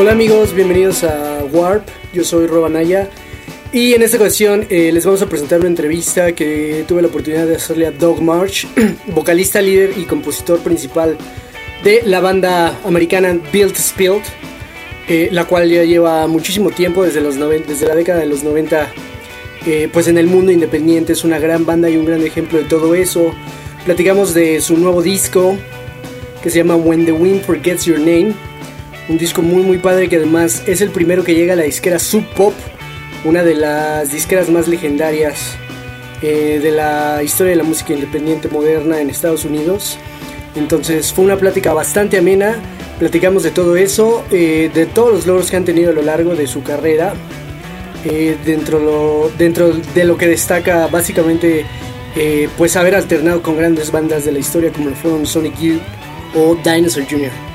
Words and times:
Hola 0.00 0.12
amigos, 0.12 0.54
bienvenidos 0.54 1.02
a 1.02 1.42
Warp, 1.50 1.82
yo 2.14 2.22
soy 2.22 2.46
Robanaya 2.46 3.10
y 3.72 3.94
en 3.94 4.02
esta 4.02 4.16
ocasión 4.16 4.64
eh, 4.70 4.92
les 4.92 5.04
vamos 5.04 5.22
a 5.22 5.28
presentar 5.28 5.58
una 5.58 5.68
entrevista 5.68 6.30
que 6.36 6.84
tuve 6.86 7.02
la 7.02 7.08
oportunidad 7.08 7.48
de 7.48 7.56
hacerle 7.56 7.88
a 7.88 7.90
Doug 7.90 8.22
March, 8.22 8.68
vocalista, 9.08 9.60
líder 9.60 9.98
y 9.98 10.04
compositor 10.04 10.60
principal 10.60 11.18
de 11.82 12.02
la 12.04 12.20
banda 12.20 12.78
americana 12.84 13.36
Built 13.52 13.74
Spilled, 13.74 14.22
eh, 15.08 15.30
la 15.32 15.46
cual 15.46 15.68
ya 15.68 15.82
lleva 15.82 16.28
muchísimo 16.28 16.70
tiempo, 16.70 17.02
desde, 17.02 17.20
los 17.20 17.34
desde 17.36 17.88
la 17.88 17.96
década 17.96 18.20
de 18.20 18.26
los 18.26 18.44
90, 18.44 18.92
eh, 19.66 19.88
pues 19.92 20.06
en 20.06 20.16
el 20.16 20.28
mundo 20.28 20.52
independiente. 20.52 21.12
Es 21.12 21.24
una 21.24 21.40
gran 21.40 21.66
banda 21.66 21.90
y 21.90 21.96
un 21.96 22.06
gran 22.06 22.24
ejemplo 22.24 22.60
de 22.60 22.66
todo 22.66 22.94
eso. 22.94 23.34
Platicamos 23.84 24.32
de 24.32 24.60
su 24.60 24.76
nuevo 24.76 25.02
disco 25.02 25.56
que 26.40 26.50
se 26.50 26.58
llama 26.58 26.76
When 26.76 27.04
the 27.04 27.10
Wind 27.10 27.42
Forgets 27.42 27.84
Your 27.84 27.98
Name 27.98 28.47
un 29.08 29.18
disco 29.18 29.42
muy 29.42 29.62
muy 29.62 29.78
padre 29.78 30.08
que 30.08 30.16
además 30.16 30.62
es 30.66 30.80
el 30.80 30.90
primero 30.90 31.24
que 31.24 31.34
llega 31.34 31.54
a 31.54 31.56
la 31.56 31.62
disquera 31.62 31.98
Sub 31.98 32.24
Pop, 32.34 32.54
una 33.24 33.42
de 33.42 33.54
las 33.54 34.12
disqueras 34.12 34.48
más 34.50 34.68
legendarias 34.68 35.56
eh, 36.22 36.60
de 36.62 36.70
la 36.70 37.22
historia 37.22 37.52
de 37.52 37.56
la 37.56 37.64
música 37.64 37.94
independiente 37.94 38.48
moderna 38.48 39.00
en 39.00 39.10
Estados 39.10 39.44
Unidos. 39.44 39.98
Entonces 40.56 41.12
fue 41.12 41.24
una 41.24 41.36
plática 41.36 41.72
bastante 41.72 42.18
amena, 42.18 42.56
platicamos 42.98 43.42
de 43.42 43.50
todo 43.50 43.76
eso, 43.76 44.24
eh, 44.30 44.70
de 44.72 44.86
todos 44.86 45.12
los 45.12 45.26
logros 45.26 45.50
que 45.50 45.56
han 45.56 45.64
tenido 45.64 45.90
a 45.90 45.92
lo 45.94 46.02
largo 46.02 46.34
de 46.34 46.46
su 46.46 46.62
carrera, 46.62 47.14
eh, 48.04 48.36
dentro, 48.44 49.30
dentro 49.38 49.72
de 49.72 50.04
lo 50.04 50.16
que 50.16 50.26
destaca 50.26 50.86
básicamente 50.88 51.64
pues 52.56 52.74
haber 52.74 52.96
alternado 52.96 53.42
con 53.42 53.56
grandes 53.56 53.92
bandas 53.92 54.24
de 54.24 54.32
la 54.32 54.40
historia 54.40 54.72
como 54.72 54.90
lo 54.90 54.96
fueron 54.96 55.24
Sonic 55.24 55.56
Youth 55.60 55.80
o 56.34 56.56
Dinosaur 56.56 57.06
Jr. 57.08 57.47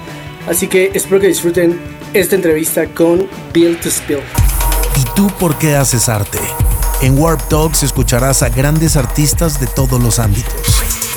Así 0.47 0.67
que 0.67 0.91
espero 0.93 1.21
que 1.21 1.27
disfruten 1.27 1.79
esta 2.13 2.35
entrevista 2.35 2.85
con 2.87 3.27
Bill 3.53 3.79
to 3.79 3.89
Spill. 3.89 4.19
¿Y 4.97 5.15
tú 5.15 5.27
por 5.39 5.57
qué 5.57 5.75
haces 5.75 6.09
arte? 6.09 6.39
En 7.01 7.17
Warp 7.17 7.41
Talks 7.49 7.83
escucharás 7.83 8.43
a 8.43 8.49
grandes 8.49 8.97
artistas 8.97 9.59
de 9.59 9.67
todos 9.67 10.01
los 10.01 10.19
ámbitos. 10.19 10.53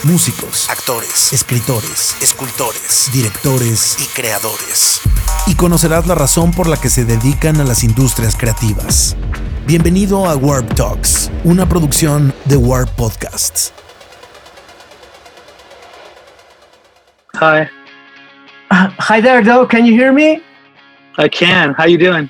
Músicos, 0.04 0.70
actores, 0.70 1.32
escritores, 1.32 2.16
escultores, 2.22 3.10
directores 3.12 3.96
y 4.00 4.04
creadores. 4.06 5.00
Y 5.46 5.54
conocerás 5.54 6.06
la 6.06 6.14
razón 6.14 6.52
por 6.52 6.68
la 6.68 6.76
que 6.76 6.90
se 6.90 7.04
dedican 7.04 7.60
a 7.60 7.64
las 7.64 7.82
industrias 7.82 8.36
creativas. 8.36 9.16
Bienvenido 9.66 10.26
a 10.26 10.36
Warp 10.36 10.74
Talks, 10.74 11.30
una 11.42 11.68
producción 11.68 12.32
de 12.44 12.56
Warp 12.56 12.90
Podcasts. 12.90 13.72
Hi. 17.34 17.85
Hi 19.06 19.20
there, 19.20 19.40
Doug. 19.40 19.70
Can 19.70 19.86
you 19.86 19.92
hear 19.92 20.12
me? 20.12 20.42
I 21.16 21.28
can. 21.28 21.74
How 21.74 21.84
you 21.84 21.96
doing? 21.96 22.28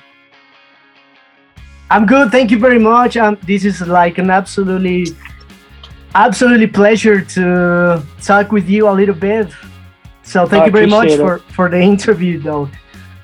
I'm 1.89 2.05
good. 2.05 2.29
Thank 2.29 2.51
you 2.51 2.59
very 2.59 2.77
much. 2.77 3.17
Um, 3.17 3.35
this 3.47 3.65
is 3.65 3.81
like 3.81 4.19
an 4.19 4.29
absolutely, 4.29 5.07
absolutely 6.13 6.67
pleasure 6.67 7.19
to 7.33 8.05
talk 8.21 8.51
with 8.51 8.69
you 8.69 8.87
a 8.87 8.93
little 8.93 9.15
bit. 9.15 9.51
So 10.21 10.45
thank 10.45 10.67
you 10.67 10.71
very 10.71 10.85
much 10.85 11.13
it. 11.13 11.17
for 11.17 11.39
for 11.55 11.67
the 11.67 11.81
interview, 11.93 12.37
though. 12.39 12.69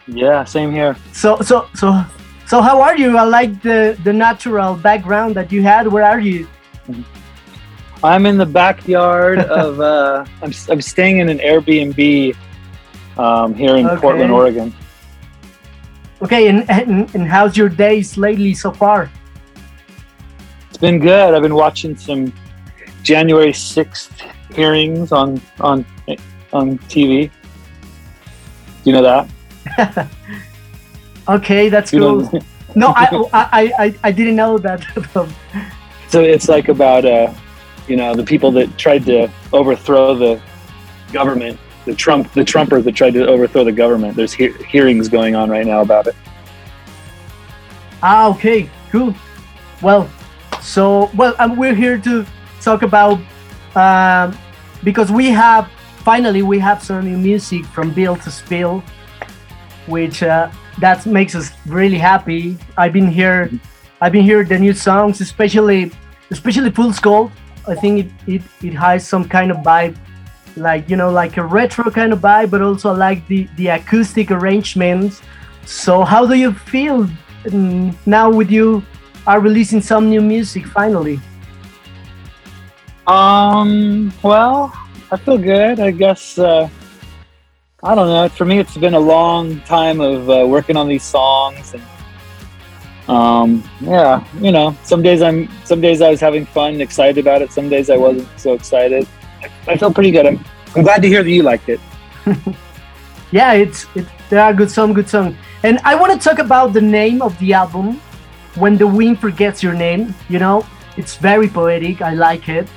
Yeah, 0.08 0.46
same 0.46 0.72
here. 0.72 0.96
So 1.12 1.40
so 1.42 1.68
so 1.75 2.03
so 2.47 2.59
how 2.59 2.81
are 2.81 2.97
you? 2.97 3.18
I 3.18 3.24
like 3.24 3.62
the 3.62 3.96
the 4.03 4.13
natural 4.13 4.74
background 4.74 5.36
that 5.36 5.52
you 5.52 5.62
had. 5.62 5.88
Where 5.88 6.06
are 6.06 6.19
you? 6.19 6.47
I'm 8.03 8.25
in 8.25 8.40
the 8.40 8.47
backyard 8.47 9.46
of. 9.46 9.80
Uh, 9.94 10.25
I'm 10.42 10.53
I'm 10.72 10.81
staying 10.81 11.19
in 11.19 11.30
an 11.30 11.38
Airbnb 11.38 12.34
um, 13.18 13.53
here 13.53 13.75
in 13.75 13.85
okay. 13.85 14.01
Portland, 14.01 14.31
Oregon. 14.31 14.74
Okay, 16.22 16.47
and, 16.47 16.69
and, 16.69 17.13
and 17.13 17.28
how's 17.28 17.57
your 17.57 17.69
days 17.69 18.18
lately 18.18 18.53
so 18.53 18.72
far? 18.72 19.12
It's 20.69 20.78
been 20.78 21.00
good. 21.00 21.34
I've 21.34 21.41
been 21.41 21.56
watching 21.56 21.97
some 21.97 22.34
January 23.03 23.51
6th 23.51 24.31
hearings 24.53 25.12
on 25.12 25.41
on 25.59 25.85
on 26.53 26.78
TV. 26.79 27.29
Do 27.29 28.90
you 28.90 28.94
know 28.94 29.03
that? 29.03 30.09
okay, 31.28 31.69
that's 31.69 31.91
cool. 31.91 32.30
no, 32.75 32.88
I, 32.95 33.30
I, 33.34 33.74
I, 33.80 33.95
I 34.03 34.12
didn't 34.12 34.35
know 34.35 34.57
that. 34.57 34.84
so 36.07 36.22
it's 36.22 36.47
like 36.47 36.69
about 36.69 37.06
uh, 37.06 37.34
you 37.88 37.95
know 37.95 38.16
the 38.16 38.24
people 38.24 38.51
that 38.51 38.78
tried 38.78 39.06
to 39.06 39.30
overthrow 39.51 40.16
the 40.16 40.41
government 41.12 41.59
the 41.85 41.95
Trump 41.95 42.31
the 42.33 42.41
Trumpers 42.41 42.83
that 42.83 42.95
tried 42.95 43.13
to 43.13 43.27
overthrow 43.27 43.63
the 43.63 43.71
government. 43.71 44.16
There's 44.16 44.33
he- 44.33 44.53
hearings 44.69 45.09
going 45.09 45.35
on 45.35 45.49
right 45.49 45.66
now 45.66 45.81
about 45.81 46.07
it. 46.07 46.16
Ah, 48.01 48.29
okay, 48.29 48.69
cool. 48.91 49.16
Well, 49.81 50.09
so 50.61 51.09
well, 51.16 51.35
um, 51.39 51.55
we're 51.55 51.75
here 51.75 51.97
to 51.99 52.25
talk 52.61 52.81
about 52.83 53.19
um, 53.75 54.38
because 54.83 55.11
we 55.11 55.29
have 55.29 55.69
finally 56.03 56.41
we 56.41 56.59
have 56.59 56.83
some 56.83 57.05
new 57.05 57.17
music 57.17 57.66
from 57.66 57.91
Built 57.91 58.21
to 58.23 58.31
Spill, 58.31 58.83
which 59.88 60.23
uh, 60.23 60.50
that 60.79 61.05
makes 61.05 61.35
us 61.35 61.51
really 61.65 61.97
happy. 61.97 62.57
I've 62.77 62.94
been 62.94 63.07
here, 63.07 63.51
I've 64.01 64.11
been 64.11 64.23
here 64.23 64.44
the 64.44 64.59
new 64.59 64.73
songs, 64.73 65.21
especially 65.21 65.91
especially 66.31 66.71
Fool's 66.71 67.00
Gold. 67.00 67.31
I 67.67 67.75
think 67.75 68.05
it, 68.05 68.11
it, 68.27 68.41
it 68.61 68.73
has 68.73 69.07
some 69.07 69.23
kind 69.27 69.51
of 69.51 69.57
vibe 69.57 69.95
like 70.56 70.90
you 70.90 70.96
know 70.96 71.12
like 71.12 71.38
a 71.38 71.44
retro 71.44 71.90
kind 71.91 72.14
of 72.14 72.19
vibe 72.19 72.52
but 72.52 72.62
also 72.62 72.94
like 72.94 73.25
the 73.28 73.47
the 73.56 73.68
acoustic 73.68 74.31
arrangements. 74.31 75.22
So 75.66 76.03
how 76.03 76.25
do 76.25 76.36
you 76.36 76.53
feel 76.53 77.09
now 78.06 78.30
with 78.30 78.52
you 78.52 78.84
are 79.28 79.40
releasing 79.40 79.81
some 79.81 80.09
new 80.09 80.22
music 80.22 80.66
finally? 80.68 81.19
Um 83.08 84.13
well 84.24 84.72
i 85.13 85.16
feel 85.16 85.38
good 85.38 85.80
i 85.80 85.92
guess 85.92 86.40
uh 86.40 86.68
i 87.84 87.94
don't 87.94 88.08
know 88.08 88.28
for 88.30 88.46
me 88.46 88.58
it's 88.58 88.75
been 88.75 88.96
a 88.96 89.00
long 89.00 89.62
time 89.62 90.02
of 90.02 90.28
uh, 90.28 90.44
working 90.47 90.75
on 90.75 90.88
these 90.88 91.03
songs 91.03 91.75
and 91.75 91.84
um 93.09 93.63
yeah 93.81 94.25
you 94.40 94.52
know 94.52 94.75
some 94.84 95.03
days 95.03 95.22
i'm 95.22 95.47
some 95.66 95.81
days 95.81 96.02
i 96.02 96.09
was 96.09 96.19
having 96.19 96.46
fun 96.47 96.81
excited 96.81 97.19
about 97.19 97.44
it 97.44 97.52
some 97.52 97.69
days 97.69 97.92
i 97.92 97.97
wasn't 97.97 98.28
so 98.40 98.53
excited 98.53 99.08
I 99.68 99.78
felt 99.78 99.96
pretty 99.96 100.12
good. 100.12 100.26
I'm, 100.26 100.44
I'm 100.76 100.84
glad 100.84 101.02
to 101.02 101.08
hear 101.08 101.24
that 101.24 101.30
you 101.30 101.44
liked 101.44 101.70
it. 101.70 101.80
yeah, 103.31 103.54
it's 103.54 103.86
it, 103.96 104.06
there 104.30 104.42
are 104.42 104.54
good 104.54 104.72
some 104.72 104.94
good 104.94 105.09
songs, 105.09 105.36
and 105.64 105.80
I 105.84 105.96
want 105.96 106.14
to 106.14 106.20
talk 106.20 106.40
about 106.40 106.74
the 106.74 106.81
name 106.81 107.22
of 107.22 107.38
the 107.40 107.54
album. 107.54 108.02
When 108.56 108.78
the 108.78 108.86
wind 108.86 109.20
forgets 109.20 109.64
your 109.64 109.74
name, 109.74 110.14
you 110.30 110.38
know, 110.38 110.66
it's 110.96 111.16
very 111.16 111.48
poetic. 111.48 112.02
I 112.02 112.14
like 112.14 112.50
it. 112.50 112.68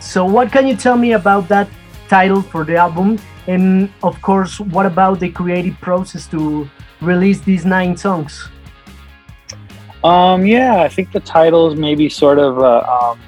So, 0.00 0.24
what 0.24 0.52
can 0.52 0.66
you 0.66 0.76
tell 0.76 0.96
me 0.96 1.12
about 1.12 1.48
that 1.48 1.68
title 2.08 2.42
for 2.42 2.64
the 2.64 2.76
album? 2.76 3.18
And 3.46 3.90
of 4.02 4.20
course, 4.20 4.60
what 4.60 4.86
about 4.86 5.20
the 5.20 5.30
creative 5.30 5.80
process 5.80 6.26
to 6.28 6.68
release 7.00 7.40
these 7.40 7.64
nine 7.64 7.96
songs? 7.96 8.48
Um, 10.04 10.44
yeah, 10.44 10.82
I 10.82 10.88
think 10.88 11.12
the 11.12 11.20
title 11.20 11.70
is 11.70 11.78
maybe 11.78 12.08
sort 12.08 12.38
of 12.38 12.58
uh, 12.58 12.80
um, 12.80 13.20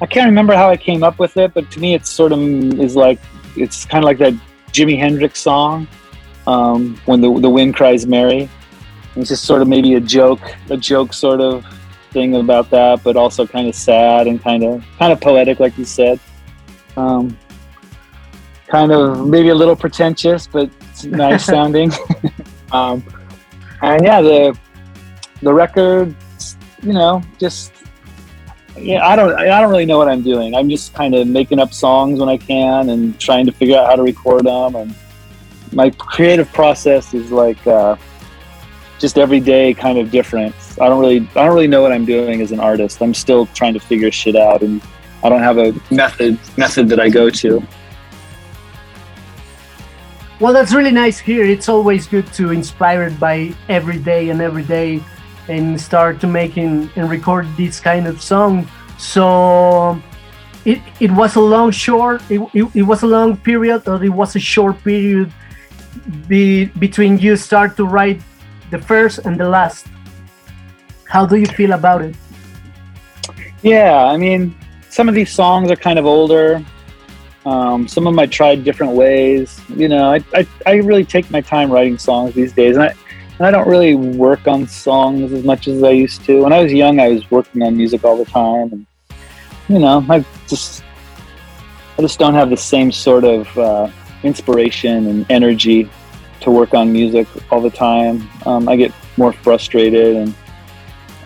I 0.00 0.06
can't 0.06 0.26
remember 0.26 0.54
how 0.54 0.70
I 0.70 0.76
came 0.76 1.02
up 1.02 1.18
with 1.18 1.36
it, 1.36 1.54
but 1.54 1.70
to 1.72 1.80
me, 1.80 1.94
it's 1.94 2.08
sort 2.08 2.32
of 2.32 2.40
is 2.78 2.94
like 2.94 3.18
it's 3.56 3.84
kind 3.84 4.04
of 4.04 4.06
like 4.06 4.18
that 4.18 4.34
Jimi 4.72 4.98
Hendrix 4.98 5.40
song 5.40 5.88
um, 6.46 7.00
when 7.06 7.20
the 7.20 7.38
the 7.40 7.50
wind 7.50 7.74
cries 7.74 8.06
Mary. 8.06 8.48
It's 9.16 9.30
just 9.30 9.44
sort 9.44 9.62
of 9.62 9.68
maybe 9.68 9.94
a 9.94 10.00
joke, 10.00 10.40
a 10.70 10.76
joke 10.76 11.12
sort 11.12 11.40
of 11.40 11.66
thing 12.10 12.36
about 12.36 12.70
that, 12.70 13.02
but 13.02 13.16
also 13.16 13.46
kind 13.46 13.68
of 13.68 13.74
sad 13.74 14.26
and 14.26 14.40
kind 14.40 14.62
of 14.62 14.84
kind 14.98 15.12
of 15.12 15.20
poetic, 15.20 15.58
like 15.58 15.76
you 15.76 15.84
said. 15.84 16.20
Um, 16.96 17.36
kind 18.68 18.92
of 18.92 19.26
maybe 19.26 19.48
a 19.48 19.54
little 19.54 19.76
pretentious, 19.76 20.46
but 20.46 20.70
nice 21.04 21.44
sounding. 21.54 21.90
um, 22.72 23.02
and 23.82 24.04
yeah, 24.04 24.20
the 24.20 24.56
the 25.42 25.52
record, 25.52 26.14
you 26.82 26.92
know, 26.92 27.22
just 27.38 27.72
yeah, 28.80 29.06
I 29.06 29.16
don't, 29.16 29.34
I 29.38 29.60
don't 29.60 29.70
really 29.70 29.86
know 29.86 29.98
what 29.98 30.08
I'm 30.08 30.22
doing. 30.22 30.54
I'm 30.54 30.68
just 30.68 30.94
kind 30.94 31.14
of 31.14 31.26
making 31.26 31.58
up 31.58 31.72
songs 31.72 32.20
when 32.20 32.28
I 32.28 32.36
can 32.36 32.90
and 32.90 33.18
trying 33.20 33.46
to 33.46 33.52
figure 33.52 33.76
out 33.76 33.86
how 33.86 33.96
to 33.96 34.02
record 34.02 34.44
them. 34.44 34.76
And 34.76 34.94
my 35.72 35.90
creative 35.90 36.52
process 36.52 37.14
is 37.14 37.30
like 37.30 37.64
uh, 37.66 37.96
just 38.98 39.18
every 39.18 39.40
day 39.40 39.74
kind 39.74 39.98
of 39.98 40.10
different. 40.10 40.54
I 40.80 40.88
don't 40.88 41.00
really, 41.00 41.28
I 41.36 41.44
don't 41.44 41.54
really 41.54 41.66
know 41.66 41.82
what 41.82 41.92
I'm 41.92 42.04
doing 42.04 42.40
as 42.40 42.52
an 42.52 42.60
artist. 42.60 43.02
I'm 43.02 43.14
still 43.14 43.46
trying 43.46 43.74
to 43.74 43.80
figure 43.80 44.10
shit 44.10 44.36
out, 44.36 44.62
and 44.62 44.82
I 45.22 45.28
don't 45.28 45.42
have 45.42 45.58
a 45.58 45.74
method 45.90 46.38
method 46.56 46.88
that 46.88 47.00
I 47.00 47.08
go 47.08 47.30
to. 47.30 47.62
Well, 50.40 50.52
that's 50.52 50.72
really 50.72 50.92
nice 50.92 51.18
here. 51.18 51.44
It's 51.44 51.68
always 51.68 52.06
good 52.06 52.32
to 52.34 52.52
inspired 52.52 53.18
by 53.18 53.52
every 53.68 53.98
day 53.98 54.30
and 54.30 54.40
every 54.40 54.62
day 54.62 55.02
and 55.48 55.80
start 55.80 56.20
to 56.20 56.26
making 56.26 56.90
and 56.96 57.10
record 57.10 57.46
this 57.56 57.80
kind 57.80 58.06
of 58.06 58.22
song. 58.22 58.68
So 58.98 60.00
it, 60.64 60.80
it 61.00 61.10
was 61.12 61.36
a 61.36 61.40
long 61.40 61.70
short 61.70 62.20
it, 62.28 62.40
it, 62.52 62.64
it 62.74 62.82
was 62.82 63.02
a 63.02 63.06
long 63.06 63.36
period 63.36 63.86
or 63.88 64.02
it 64.02 64.08
was 64.10 64.34
a 64.36 64.40
short 64.40 64.82
period 64.82 65.32
be 66.26 66.66
between 66.78 67.18
you 67.18 67.36
start 67.36 67.76
to 67.76 67.84
write 67.84 68.20
the 68.70 68.78
first 68.78 69.20
and 69.20 69.38
the 69.38 69.48
last? 69.48 69.86
How 71.04 71.26
do 71.26 71.36
you 71.36 71.46
feel 71.46 71.72
about 71.72 72.02
it? 72.02 72.14
Yeah, 73.62 74.04
I 74.04 74.16
mean, 74.16 74.54
some 74.90 75.08
of 75.08 75.14
these 75.14 75.30
songs 75.30 75.70
are 75.70 75.76
kind 75.76 75.98
of 75.98 76.06
older. 76.06 76.64
Um, 77.46 77.88
some 77.88 78.06
of 78.06 78.12
them 78.12 78.18
I 78.18 78.26
tried 78.26 78.64
different 78.64 78.92
ways. 78.92 79.60
You 79.68 79.88
know, 79.88 80.12
I, 80.12 80.22
I, 80.34 80.46
I 80.66 80.74
really 80.76 81.04
take 81.04 81.30
my 81.30 81.40
time 81.40 81.70
writing 81.70 81.98
songs 81.98 82.34
these 82.34 82.52
days, 82.52 82.76
and 82.76 82.84
I 82.84 82.94
I 83.40 83.50
don't 83.52 83.68
really 83.68 83.94
work 83.94 84.48
on 84.48 84.66
songs 84.66 85.32
as 85.32 85.44
much 85.44 85.68
as 85.68 85.82
I 85.82 85.90
used 85.90 86.24
to. 86.24 86.42
When 86.42 86.52
I 86.52 86.62
was 86.62 86.72
young, 86.72 86.98
I 86.98 87.08
was 87.08 87.30
working 87.30 87.62
on 87.62 87.76
music 87.76 88.02
all 88.04 88.16
the 88.16 88.24
time, 88.24 88.72
and 88.72 88.86
you 89.68 89.78
know, 89.78 90.04
I 90.08 90.24
just 90.48 90.82
I 91.98 92.02
just 92.02 92.18
don't 92.18 92.34
have 92.34 92.50
the 92.50 92.56
same 92.56 92.90
sort 92.90 93.24
of 93.24 93.58
uh, 93.58 93.90
inspiration 94.22 95.06
and 95.06 95.26
energy 95.30 95.88
to 96.40 96.50
work 96.50 96.74
on 96.74 96.92
music 96.92 97.26
all 97.50 97.60
the 97.60 97.70
time. 97.70 98.28
Um, 98.46 98.68
I 98.68 98.76
get 98.76 98.92
more 99.16 99.32
frustrated 99.32 100.16
and 100.16 100.34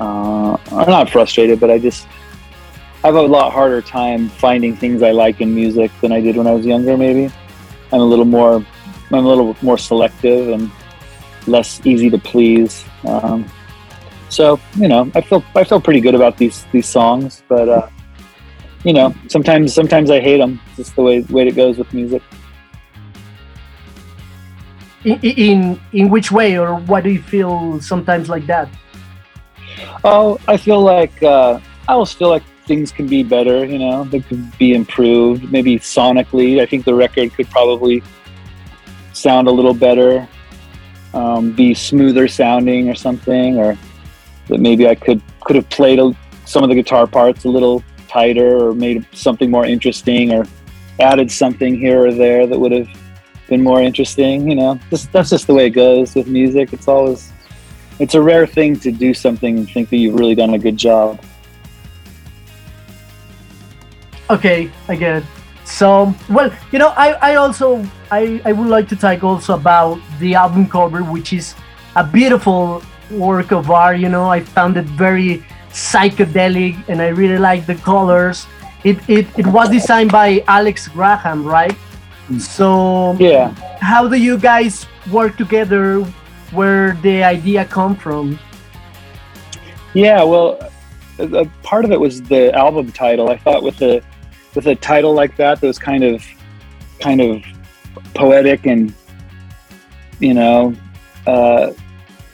uh, 0.01 0.57
I'm 0.71 0.89
not 0.89 1.11
frustrated, 1.11 1.61
but 1.61 1.71
I 1.71 1.79
just 1.79 2.07
I 3.05 3.09
have 3.09 3.17
a 3.17 3.23
lot 3.23 3.53
harder 3.53 3.83
time 3.83 4.29
finding 4.29 4.77
things 4.77 5.03
I 5.03 5.11
like 5.11 5.41
in 5.41 5.55
music 5.55 5.91
than 6.01 6.13
I 6.13 6.21
did 6.21 6.37
when 6.37 6.47
I 6.47 6.53
was 6.53 6.65
younger. 6.65 6.97
Maybe 6.97 7.33
I'm 7.93 8.01
a 8.01 8.05
little 8.05 8.25
more 8.25 8.65
I'm 9.11 9.15
a 9.15 9.21
little 9.21 9.57
more 9.63 9.79
selective 9.79 10.49
and 10.49 10.71
less 11.47 11.85
easy 11.85 12.11
to 12.11 12.19
please. 12.19 12.85
Um, 13.05 13.47
so 14.29 14.59
you 14.77 14.89
know, 14.89 15.11
I 15.15 15.21
feel 15.21 15.45
I 15.55 15.65
feel 15.65 15.81
pretty 15.81 16.01
good 16.01 16.15
about 16.15 16.39
these 16.39 16.65
these 16.73 16.87
songs, 16.87 17.43
but 17.49 17.69
uh, 17.69 17.89
you 18.85 18.93
know, 18.93 19.15
sometimes 19.29 19.75
sometimes 19.75 20.11
I 20.11 20.21
hate 20.21 20.39
them. 20.39 20.61
It's 20.69 20.77
just 20.77 20.97
the 20.97 21.03
way 21.03 21.21
way 21.23 21.49
it 21.49 21.57
goes 21.57 21.79
with 21.79 21.93
music. 21.93 22.23
In, 25.05 25.19
in 25.21 25.81
in 25.93 26.11
which 26.11 26.31
way, 26.31 26.57
or 26.59 26.77
why 26.77 27.01
do 27.01 27.11
you 27.11 27.23
feel 27.23 27.81
sometimes 27.81 28.29
like 28.29 28.47
that? 28.47 28.69
Oh, 30.05 30.39
I 30.49 30.57
feel 30.57 30.81
like 30.81 31.23
uh, 31.23 31.61
I 31.89 31.93
always 31.93 32.13
feel 32.13 32.29
like 32.29 32.45
things 32.67 32.93
can 32.93 33.07
be 33.07 33.23
better. 33.23 33.65
You 33.65 33.79
know, 33.79 34.05
they 34.05 34.21
could 34.21 34.57
be 34.59 34.75
improved. 34.75 35.51
Maybe 35.51 35.79
sonically, 35.79 36.61
I 36.61 36.67
think 36.67 36.85
the 36.85 36.95
record 36.95 37.35
could 37.35 37.51
probably 37.51 38.03
sound 39.13 39.49
a 39.49 39.51
little 39.51 39.75
better, 39.75 40.27
um, 41.15 41.53
be 41.53 41.75
smoother 41.75 42.29
sounding 42.29 42.89
or 42.89 42.95
something, 42.95 43.59
or 43.59 43.77
that 44.49 44.61
maybe 44.61 44.89
I 44.89 44.95
could 44.95 45.23
could 45.41 45.57
have 45.57 45.69
played 45.69 45.99
a, 45.99 46.15
some 46.45 46.63
of 46.63 46.69
the 46.69 46.75
guitar 46.75 47.07
parts 47.07 47.45
a 47.45 47.49
little 47.49 47.83
tighter, 48.09 48.69
or 48.69 48.75
made 48.75 49.07
something 49.13 49.51
more 49.51 49.67
interesting, 49.67 50.33
or 50.33 50.45
added 51.01 51.31
something 51.31 51.79
here 51.79 52.07
or 52.07 52.13
there 52.13 52.47
that 52.47 52.59
would 52.59 52.73
have 52.73 52.89
been 53.49 53.63
more 53.63 53.83
interesting. 53.83 54.49
You 54.49 54.57
know, 54.57 54.81
just, 54.91 55.13
that's 55.13 55.31
just 55.31 55.47
the 55.47 55.55
way 55.55 55.67
it 55.67 55.71
goes 55.71 56.15
with 56.15 56.27
music. 56.27 56.73
It's 56.73 56.89
always 56.89 57.33
it's 57.99 58.15
a 58.15 58.23
rare 58.23 58.47
thing 58.47 58.79
to 58.81 58.91
do 58.91 59.15
something 59.15 59.59
and 59.59 59.71
think 59.71 59.91
that 59.91 59.97
you've 59.97 60.15
really 60.15 60.35
done 60.35 60.55
a 60.55 60.59
good 60.59 60.77
job. 60.77 61.23
Okay, 64.31 64.71
I 64.89 64.97
get 64.97 65.19
it. 65.19 65.25
So, 65.73 66.15
well, 66.29 66.53
you 66.71 66.79
know, 66.79 66.93
I, 66.97 67.13
I 67.31 67.35
also 67.37 67.83
I, 68.11 68.43
I 68.45 68.53
would 68.53 68.69
like 68.69 68.89
to 68.89 68.97
talk 68.97 69.25
also 69.25 69.55
about 69.55 69.99
the 70.21 70.35
album 70.35 70.69
cover, 70.69 71.03
which 71.03 71.33
is 71.33 71.55
a 71.97 72.05
beautiful 72.05 72.83
work 73.11 73.53
of 73.53 73.71
art. 73.71 73.99
You 73.99 74.11
know, 74.11 74.29
I 74.29 74.41
found 74.41 74.77
it 74.77 74.85
very 74.85 75.43
psychedelic, 75.71 76.77
and 76.89 77.01
I 77.01 77.09
really 77.09 77.39
like 77.39 77.65
the 77.65 77.75
colors. 77.77 78.47
It 78.85 78.99
it, 79.09 79.27
it 79.39 79.47
was 79.47 79.71
designed 79.71 80.13
by 80.13 80.45
Alex 80.47 80.89
Graham, 80.89 81.43
right? 81.45 81.77
So 82.39 83.17
Yeah. 83.19 83.55
how 83.81 84.07
do 84.09 84.17
you 84.17 84.37
guys 84.37 84.87
work 85.11 85.37
together? 85.39 86.05
Where 86.53 86.99
the 87.01 87.25
idea 87.25 87.65
come 87.65 87.97
from? 87.97 88.39
Yeah, 89.95 90.23
well, 90.23 90.61
a, 91.19 91.25
a 91.25 91.45
part 91.63 91.87
of 91.87 91.93
it 91.93 91.99
was 92.01 92.21
the 92.23 92.53
album 92.53 92.93
title. 92.93 93.31
I 93.31 93.39
thought 93.39 93.63
with 93.63 93.81
a 93.81 94.03
with 94.55 94.67
a 94.67 94.75
title 94.75 95.15
like 95.15 95.37
that, 95.37 95.61
that 95.61 95.67
was 95.67 95.79
kind 95.79 96.05
of 96.05 96.25
kind 97.01 97.21
of 97.21 97.43
poetic 98.15 98.67
and 98.67 98.95
you 100.23 100.35
know, 100.35 100.75
uh, 101.27 101.73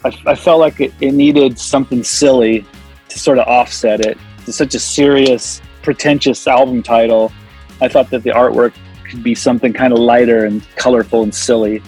I, 0.05 0.13
I 0.27 0.35
felt 0.35 0.61
like 0.61 0.81
it, 0.81 0.93
it 1.01 1.13
needed 1.13 1.59
something 1.59 2.05
silly 2.05 2.67
to 3.09 3.19
sort 3.19 3.39
of 3.39 3.49
offset 3.49 4.01
it. 4.01 4.19
It's 4.47 4.57
such 4.57 4.75
a 4.75 4.79
serious, 4.79 5.63
pretentious 5.83 6.47
album 6.47 6.83
title. 6.83 7.33
I 7.81 7.89
thought 7.89 8.11
that 8.11 8.23
the 8.23 8.31
artwork 8.31 8.75
could 9.09 9.23
be 9.23 9.35
something 9.35 9.73
kind 9.73 9.93
of 9.93 9.99
lighter 9.99 10.45
and 10.45 10.63
colorful 10.77 11.23
and 11.23 11.35
silly. 11.35 11.83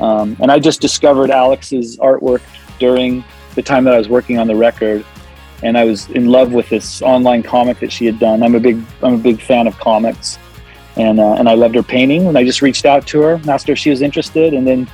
Um, 0.00 0.36
and 0.40 0.50
I 0.52 0.58
just 0.58 0.80
discovered 0.80 1.30
Alex's 1.30 1.96
artwork 1.98 2.42
during 2.78 3.24
the 3.54 3.62
time 3.62 3.84
that 3.84 3.94
I 3.94 3.98
was 3.98 4.08
working 4.08 4.38
on 4.38 4.46
the 4.46 4.56
record, 4.56 5.04
and 5.62 5.76
I 5.76 5.84
was 5.84 6.08
in 6.10 6.26
love 6.26 6.52
with 6.52 6.68
this 6.68 7.02
online 7.02 7.42
comic 7.42 7.78
that 7.80 7.92
she 7.92 8.06
had 8.06 8.18
done. 8.18 8.42
I'm 8.42 8.54
a 8.54 8.60
big 8.60 8.82
I'm 9.02 9.14
a 9.14 9.18
big 9.18 9.40
fan 9.40 9.66
of 9.66 9.78
comics, 9.78 10.38
and 10.96 11.20
uh, 11.20 11.34
and 11.34 11.48
I 11.48 11.54
loved 11.54 11.74
her 11.74 11.82
painting. 11.82 12.26
And 12.26 12.38
I 12.38 12.44
just 12.44 12.62
reached 12.62 12.86
out 12.86 13.06
to 13.08 13.20
her, 13.22 13.40
asked 13.48 13.66
her 13.66 13.72
if 13.72 13.78
she 13.78 13.90
was 13.90 14.02
interested, 14.02 14.54
and 14.54 14.66
then 14.66 14.88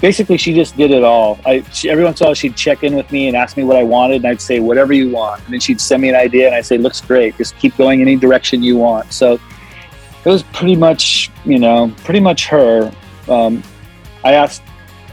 basically 0.00 0.36
she 0.36 0.54
just 0.54 0.76
did 0.76 0.90
it 0.90 1.04
all. 1.04 1.38
I 1.44 1.62
she, 1.72 1.90
every 1.90 2.04
once 2.04 2.20
in 2.20 2.24
a 2.24 2.28
while 2.28 2.34
she'd 2.34 2.56
check 2.56 2.82
in 2.82 2.94
with 2.94 3.10
me 3.12 3.28
and 3.28 3.36
ask 3.36 3.56
me 3.56 3.64
what 3.64 3.76
I 3.76 3.82
wanted, 3.82 4.16
and 4.16 4.26
I'd 4.26 4.40
say 4.40 4.60
whatever 4.60 4.92
you 4.92 5.10
want, 5.10 5.44
and 5.44 5.52
then 5.52 5.60
she'd 5.60 5.80
send 5.80 6.02
me 6.02 6.08
an 6.08 6.16
idea, 6.16 6.46
and 6.46 6.54
I'd 6.54 6.66
say 6.66 6.78
looks 6.78 7.00
great, 7.00 7.36
just 7.36 7.56
keep 7.58 7.76
going 7.76 8.00
any 8.00 8.16
direction 8.16 8.62
you 8.62 8.76
want. 8.76 9.12
So 9.12 9.38
it 10.24 10.28
was 10.28 10.42
pretty 10.42 10.76
much 10.76 11.30
you 11.44 11.58
know 11.58 11.92
pretty 12.04 12.20
much 12.20 12.46
her. 12.46 12.92
Um, 13.28 13.62
I 14.24 14.34
asked 14.34 14.62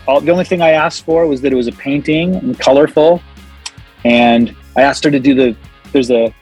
all, 0.08 0.22
the 0.22 0.32
only 0.32 0.46
thing 0.46 0.62
I 0.62 0.72
asked 0.72 1.04
for 1.06 1.28
was 1.28 1.42
that 1.42 1.52
it 1.52 1.56
was 1.56 1.68
a 1.68 1.72
painting 1.72 2.36
and 2.36 2.58
colorful, 2.60 3.22
and 4.04 4.56
I 4.76 4.82
asked 4.82 5.04
her 5.04 5.12
to 5.12 5.20
do 5.20 5.34
the. 5.34 5.56
There's 5.92 6.12
a 6.12 6.34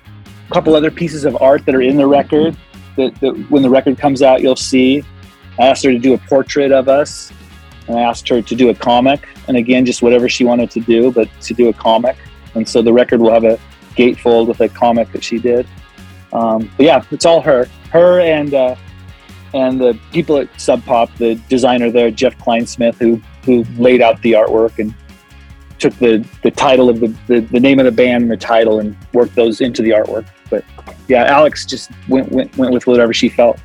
couple 0.52 0.76
other 0.76 0.92
pieces 0.92 1.26
of 1.26 1.40
art 1.42 1.66
that 1.66 1.76
are 1.76 1.82
in 1.82 1.98
the 1.98 2.08
record 2.08 2.58
that, 2.98 3.20
that 3.22 3.34
when 3.50 3.62
the 3.62 3.70
record 3.70 3.98
comes 3.98 4.22
out 4.22 4.42
you'll 4.42 4.56
see. 4.56 5.04
I 5.60 5.68
asked 5.68 5.84
her 5.84 5.92
to 5.92 6.00
do 6.00 6.14
a 6.14 6.18
portrait 6.18 6.72
of 6.72 6.90
us, 6.90 7.32
and 7.88 7.98
I 7.98 8.02
asked 8.02 8.28
her 8.30 8.42
to 8.42 8.56
do 8.56 8.70
a 8.70 8.76
comic, 8.76 9.28
and 9.48 9.58
again 9.58 9.86
just 9.86 10.02
whatever 10.02 10.28
she 10.28 10.44
wanted 10.44 10.72
to 10.72 10.80
do, 10.80 11.12
but 11.12 11.30
to 11.42 11.54
do 11.54 11.70
a 11.70 11.74
comic. 11.74 12.18
And 12.56 12.68
so 12.68 12.82
the 12.82 12.94
record 12.94 13.20
will 13.20 13.32
have 13.32 13.44
a 13.44 13.60
gatefold 13.96 14.48
with 14.48 14.62
a 14.62 14.70
comic 14.70 15.12
that 15.12 15.24
she 15.24 15.38
did. 15.38 15.68
Um, 16.32 16.72
but 16.78 16.86
yeah, 16.86 17.04
it's 17.12 17.26
all 17.26 17.42
her, 17.42 17.66
her 17.92 18.20
and 18.20 18.54
uh, 18.54 18.76
and 19.54 19.80
the 19.80 19.98
people 20.12 20.38
at 20.38 20.50
Sub 20.60 20.84
Pop, 20.84 21.16
the 21.18 21.36
designer 21.48 21.92
there, 21.92 22.10
Jeff 22.10 22.38
Kleinsmith, 22.40 22.96
who 22.96 23.22
who 23.46 23.64
laid 23.80 24.02
out 24.02 24.22
the 24.22 24.32
artwork 24.32 24.80
and 24.80 24.96
took 25.84 25.94
the 26.00 26.26
the 26.42 26.52
title 26.52 26.90
of 26.90 27.00
the, 27.00 27.14
the, 27.28 27.42
the 27.42 27.60
name 27.60 27.78
of 27.80 27.86
the 27.86 27.92
band 27.92 28.24
and 28.24 28.32
the 28.32 28.38
title 28.38 28.80
and 28.80 28.96
worked 29.14 29.36
those 29.36 29.62
into 29.62 29.82
the 29.82 29.92
artwork. 29.92 30.26
But 30.50 30.64
yeah, 31.08 31.26
Alex 31.26 31.66
just 31.66 31.92
went 32.08 32.32
went, 32.32 32.56
went 32.58 32.74
with 32.74 32.88
whatever 32.88 33.14
she 33.14 33.30
felt. 33.30 33.60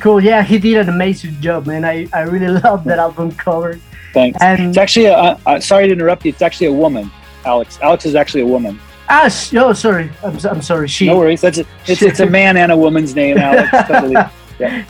Cool. 0.00 0.20
Yeah, 0.22 0.42
he 0.42 0.58
did 0.58 0.78
an 0.78 0.88
amazing 0.88 1.38
job, 1.42 1.66
man. 1.66 1.84
I, 1.84 2.08
I 2.14 2.22
really 2.22 2.60
love 2.64 2.84
that 2.84 2.98
album 2.98 3.32
cover. 3.32 3.78
Thanks. 4.14 4.38
And 4.40 4.70
It's 4.70 4.78
actually 4.78 5.06
a, 5.06 5.38
uh, 5.46 5.60
sorry 5.60 5.86
to 5.86 5.92
interrupt 5.92 6.24
you. 6.24 6.30
It's 6.30 6.42
actually 6.42 6.68
a 6.68 6.72
woman, 6.72 7.10
Alex. 7.44 7.78
Alex 7.82 8.06
is 8.06 8.14
actually 8.14 8.40
a 8.40 8.46
woman. 8.46 8.80
ah, 9.10 9.28
sh- 9.28 9.54
oh, 9.54 9.72
sorry. 9.74 10.10
I'm, 10.24 10.38
I'm 10.46 10.62
sorry. 10.62 10.88
She. 10.88 11.06
No 11.06 11.18
worries. 11.18 11.42
That's 11.42 11.58
a, 11.58 11.66
it's, 11.86 12.00
it's 12.02 12.20
a 12.20 12.26
man 12.38 12.56
and 12.56 12.72
a 12.72 12.76
woman's 12.76 13.14
name, 13.14 13.36
Alex. 13.36 13.70
Totally. 13.88 14.16
Yeah. 14.58 14.84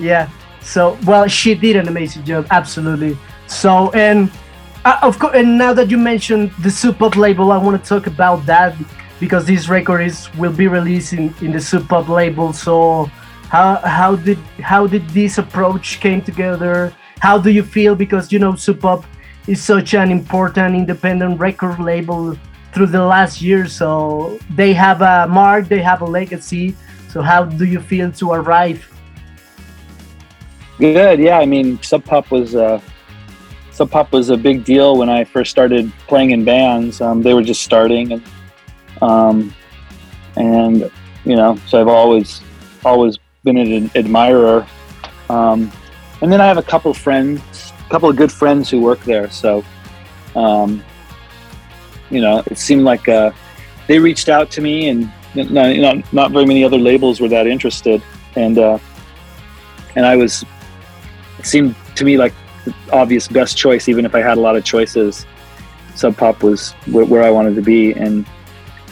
yeah. 0.00 0.30
So, 0.62 0.98
well, 1.06 1.28
she 1.28 1.54
did 1.54 1.76
an 1.76 1.86
amazing 1.88 2.24
job. 2.24 2.46
Absolutely. 2.50 3.16
So, 3.46 3.90
and 3.92 4.30
uh, 4.84 4.98
of 5.02 5.18
course, 5.18 5.34
and 5.36 5.58
now 5.58 5.72
that 5.72 5.90
you 5.90 5.98
mentioned 5.98 6.50
the 6.62 6.70
Sub 6.70 6.98
Pop 6.98 7.16
label, 7.16 7.52
I 7.52 7.58
want 7.58 7.82
to 7.82 7.88
talk 7.88 8.06
about 8.06 8.46
that 8.46 8.76
because 9.20 9.46
this 9.46 9.68
record 9.68 10.00
is 10.00 10.32
will 10.34 10.52
be 10.52 10.68
released 10.68 11.12
in, 11.12 11.34
in 11.40 11.52
the 11.52 11.60
Sub 11.60 11.88
Pop 11.88 12.08
label. 12.08 12.52
So, 12.52 13.10
how 13.48 13.76
how 13.76 14.16
did 14.16 14.38
how 14.60 14.86
did 14.86 15.08
this 15.10 15.38
approach 15.38 16.00
came 16.00 16.22
together? 16.22 16.92
How 17.20 17.38
do 17.38 17.50
you 17.50 17.62
feel? 17.62 17.94
Because 17.94 18.32
you 18.32 18.38
know, 18.38 18.54
Sub 18.54 18.80
Pop 18.80 19.04
is 19.46 19.62
such 19.62 19.94
an 19.94 20.10
important 20.10 20.76
independent 20.76 21.40
record 21.40 21.80
label 21.80 22.36
through 22.72 22.86
the 22.86 23.02
last 23.02 23.40
year. 23.40 23.66
So 23.66 24.38
they 24.54 24.72
have 24.74 25.00
a 25.00 25.26
mark, 25.26 25.68
they 25.68 25.80
have 25.80 26.02
a 26.02 26.04
legacy. 26.04 26.76
So 27.08 27.22
how 27.22 27.44
do 27.44 27.64
you 27.64 27.80
feel 27.80 28.12
to 28.12 28.32
arrive? 28.32 28.86
Good. 30.78 31.18
Yeah. 31.18 31.38
I 31.38 31.46
mean, 31.46 31.82
Sub 31.82 32.04
Pop 32.04 32.30
was 32.30 32.54
uh, 32.54 32.80
Sub 33.78 33.92
Pop 33.92 34.10
was 34.10 34.30
a 34.30 34.36
big 34.36 34.64
deal 34.64 34.96
when 34.96 35.08
I 35.08 35.22
first 35.22 35.52
started 35.52 35.92
playing 36.08 36.32
in 36.32 36.44
bands. 36.44 37.00
Um, 37.00 37.22
they 37.22 37.32
were 37.32 37.44
just 37.44 37.62
starting, 37.62 38.10
and 38.10 38.22
um, 39.00 39.54
and 40.34 40.90
you 41.24 41.36
know, 41.36 41.56
so 41.68 41.80
I've 41.80 41.86
always 41.86 42.40
always 42.84 43.20
been 43.44 43.56
an 43.56 43.88
admirer. 43.94 44.66
Um, 45.30 45.70
and 46.22 46.32
then 46.32 46.40
I 46.40 46.46
have 46.46 46.58
a 46.58 46.62
couple 46.62 46.92
friends, 46.92 47.72
a 47.86 47.88
couple 47.88 48.10
of 48.10 48.16
good 48.16 48.32
friends 48.32 48.68
who 48.68 48.80
work 48.80 48.98
there. 49.04 49.30
So, 49.30 49.64
um, 50.34 50.82
you 52.10 52.20
know, 52.20 52.42
it 52.46 52.58
seemed 52.58 52.82
like 52.82 53.08
uh, 53.08 53.30
they 53.86 54.00
reached 54.00 54.28
out 54.28 54.50
to 54.52 54.60
me, 54.60 54.88
and 54.88 55.08
not, 55.36 55.76
not 55.76 56.12
not 56.12 56.32
very 56.32 56.46
many 56.46 56.64
other 56.64 56.78
labels 56.78 57.20
were 57.20 57.28
that 57.28 57.46
interested, 57.46 58.02
and 58.34 58.58
uh, 58.58 58.80
and 59.94 60.04
I 60.04 60.16
was 60.16 60.44
it 61.38 61.46
seemed 61.46 61.76
to 61.94 62.04
me 62.04 62.18
like 62.18 62.34
the 62.68 62.92
obvious 62.92 63.28
best 63.28 63.56
choice, 63.56 63.88
even 63.88 64.04
if 64.04 64.14
I 64.14 64.20
had 64.20 64.38
a 64.38 64.40
lot 64.40 64.56
of 64.56 64.64
choices. 64.64 65.26
Sub 65.94 66.16
Pop 66.16 66.42
was 66.42 66.72
wh- 66.86 67.10
where 67.10 67.22
I 67.22 67.30
wanted 67.30 67.54
to 67.56 67.62
be, 67.62 67.92
and 67.92 68.24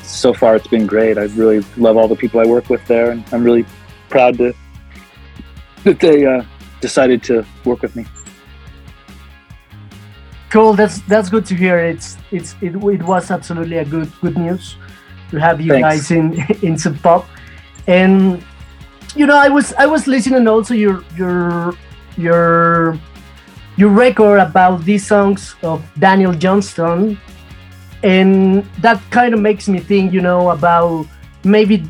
so 0.03 0.33
far 0.33 0.57
it's 0.57 0.67
been 0.67 0.87
great. 0.87 1.19
I 1.19 1.25
really 1.37 1.65
love 1.77 1.97
all 1.97 2.09
the 2.09 2.17
people 2.17 2.41
I 2.41 2.47
work 2.47 2.69
with 2.69 2.85
there, 2.87 3.11
and 3.11 3.25
I'm 3.33 3.45
really 3.45 3.65
proud 4.09 4.39
to 4.39 4.55
that 5.85 6.01
they 6.01 6.27
uh, 6.27 6.43
decided 6.81 7.23
to 7.25 7.45
work 7.65 7.83
with 7.83 7.95
me. 7.95 8.07
Cool. 10.51 10.75
That's 10.75 11.01
that's 11.03 11.29
good 11.29 11.47
to 11.47 11.55
hear. 11.55 11.79
It's 11.79 12.17
it's 12.31 12.55
it, 12.61 12.75
it 12.75 13.03
was 13.03 13.31
absolutely 13.31 13.79
a 13.79 13.85
good 13.85 14.11
good 14.21 14.37
news 14.39 14.77
to 15.31 15.39
have 15.39 15.61
you 15.61 15.73
Thanks. 15.73 15.85
guys 15.85 16.11
in 16.11 16.45
in 16.63 16.79
Sub 16.79 17.01
Pop, 17.03 17.27
and 17.87 18.43
you 19.15 19.27
know 19.27 19.37
I 19.37 19.49
was 19.49 19.73
I 19.75 19.87
was 19.87 20.07
listening 20.07 20.47
also 20.49 20.75
your 20.75 21.05
your 21.17 21.75
your 22.17 22.99
your 23.77 23.91
record 23.91 24.39
about 24.39 24.85
these 24.85 25.07
songs 25.07 25.55
of 25.63 25.85
Daniel 25.99 26.33
Johnston, 26.33 27.19
and 28.03 28.65
that 28.81 29.01
kind 29.11 29.35
of 29.35 29.41
makes 29.41 29.69
me 29.69 29.79
think 29.79 30.13
you 30.13 30.21
know 30.21 30.51
about 30.51 31.07
maybe 31.45 31.85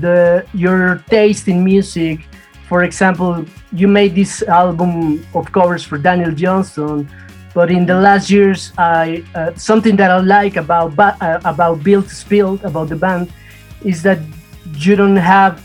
the 0.00 0.46
your 0.54 1.02
taste 1.10 1.48
in 1.48 1.64
music. 1.64 2.20
For 2.68 2.84
example, 2.84 3.44
you 3.72 3.88
made 3.88 4.14
this 4.14 4.42
album 4.42 5.26
of 5.34 5.52
covers 5.52 5.84
for 5.84 5.98
Daniel 5.98 6.32
Johnston 6.32 7.08
but 7.54 7.70
in 7.70 7.86
the 7.86 7.94
last 7.94 8.28
years 8.28 8.72
i 8.76 9.22
uh, 9.34 9.54
something 9.54 9.96
that 9.96 10.10
i 10.10 10.18
like 10.18 10.56
about 10.56 10.98
uh, 10.98 11.40
about 11.44 11.82
Built 11.82 12.08
to 12.08 12.14
Spill 12.14 12.58
about 12.64 12.88
the 12.88 12.96
band 12.96 13.32
is 13.84 14.02
that 14.02 14.18
you 14.76 14.96
don't 14.96 15.16
have 15.16 15.62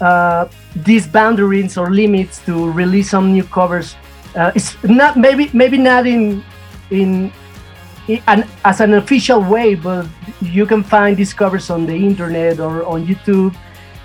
uh, 0.00 0.46
these 0.76 1.06
boundaries 1.06 1.78
or 1.78 1.90
limits 1.90 2.44
to 2.44 2.70
release 2.72 3.10
some 3.10 3.32
new 3.32 3.44
covers 3.44 3.96
uh, 4.36 4.52
it's 4.54 4.76
not 4.84 5.16
maybe 5.16 5.50
maybe 5.52 5.78
not 5.78 6.06
in 6.06 6.42
in, 6.90 7.32
in 8.08 8.22
an, 8.26 8.44
as 8.64 8.80
an 8.80 8.94
official 8.94 9.40
way 9.42 9.74
but 9.74 10.06
you 10.40 10.66
can 10.66 10.82
find 10.82 11.16
these 11.16 11.32
covers 11.34 11.70
on 11.70 11.86
the 11.86 11.94
internet 11.94 12.60
or 12.60 12.84
on 12.84 13.06
youtube. 13.06 13.54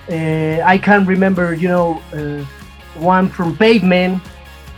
Uh, 0.09 0.61
i 0.65 0.77
can 0.77 1.05
remember 1.05 1.53
you 1.53 1.67
know 1.67 2.01
uh, 2.13 2.43
one 2.95 3.29
from 3.29 3.55
pavement 3.57 4.21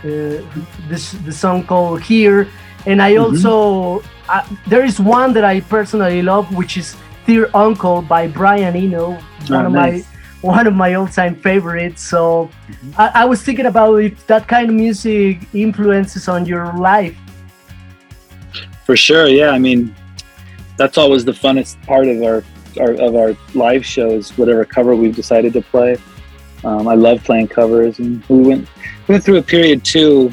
uh, 0.04 0.42
this 0.88 1.12
the 1.24 1.32
song 1.32 1.64
called 1.64 2.00
here. 2.02 2.48
And 2.86 3.00
i 3.02 3.14
Mhm. 3.14 3.22
also 3.22 4.02
uh, 4.28 4.42
there 4.66 4.84
is 4.84 4.98
one 5.00 5.32
that 5.34 5.44
i 5.44 5.60
personally 5.60 6.22
love 6.22 6.46
which 6.54 6.76
is 6.76 6.96
dear 7.26 7.48
uncle 7.54 8.02
by 8.02 8.26
brian 8.26 8.74
eno 8.76 9.16
one 9.48 9.66
Oh, 9.66 9.66
of 9.66 9.72
my 9.72 10.02
one 10.42 10.66
of 10.66 10.74
my 10.74 10.94
all-time 10.94 11.34
favorites 11.36 12.02
so 12.02 12.50
I, 12.98 13.22
I 13.22 13.24
was 13.24 13.42
thinking 13.42 13.66
about 13.66 13.94
if 13.96 14.26
that 14.26 14.46
kind 14.46 14.68
of 14.68 14.74
music 14.74 15.38
influences 15.54 16.28
on 16.28 16.46
your 16.46 16.72
life 16.76 17.16
For 18.84 18.96
sure, 18.96 19.28
yeah. 19.28 19.50
I 19.50 19.58
mean, 19.58 19.94
that's 20.76 20.98
always 20.98 21.24
the 21.24 21.32
funnest 21.32 21.80
part 21.86 22.06
of 22.08 22.22
our, 22.22 22.42
our 22.80 22.92
of 22.94 23.14
our 23.14 23.36
live 23.54 23.86
shows. 23.86 24.36
Whatever 24.36 24.64
cover 24.64 24.96
we've 24.96 25.14
decided 25.14 25.52
to 25.54 25.62
play, 25.62 25.96
um, 26.64 26.88
I 26.88 26.94
love 26.94 27.22
playing 27.22 27.48
covers, 27.48 27.98
and 28.00 28.22
we 28.28 28.42
went 28.42 28.68
went 29.08 29.22
through 29.22 29.38
a 29.38 29.42
period 29.42 29.84
too, 29.84 30.32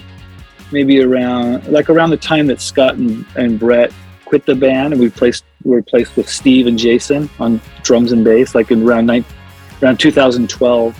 maybe 0.72 1.02
around 1.02 1.68
like 1.68 1.90
around 1.90 2.10
the 2.10 2.18
time 2.18 2.48
that 2.48 2.60
Scott 2.60 2.96
and, 2.96 3.26
and 3.36 3.60
Brett 3.60 3.94
quit 4.26 4.46
the 4.46 4.56
band, 4.56 4.94
and 4.94 5.02
we 5.02 5.10
placed 5.10 5.44
we 5.64 5.72
were 5.72 5.84
placed 5.84 6.16
with 6.16 6.28
Steve 6.28 6.66
and 6.68 6.78
Jason 6.78 7.30
on 7.40 7.62
drums 7.84 8.12
and 8.12 8.24
bass, 8.24 8.56
like 8.56 8.72
in 8.72 8.84
around 8.84 9.06
nine, 9.06 9.24
around 9.82 10.00
2012. 10.00 11.00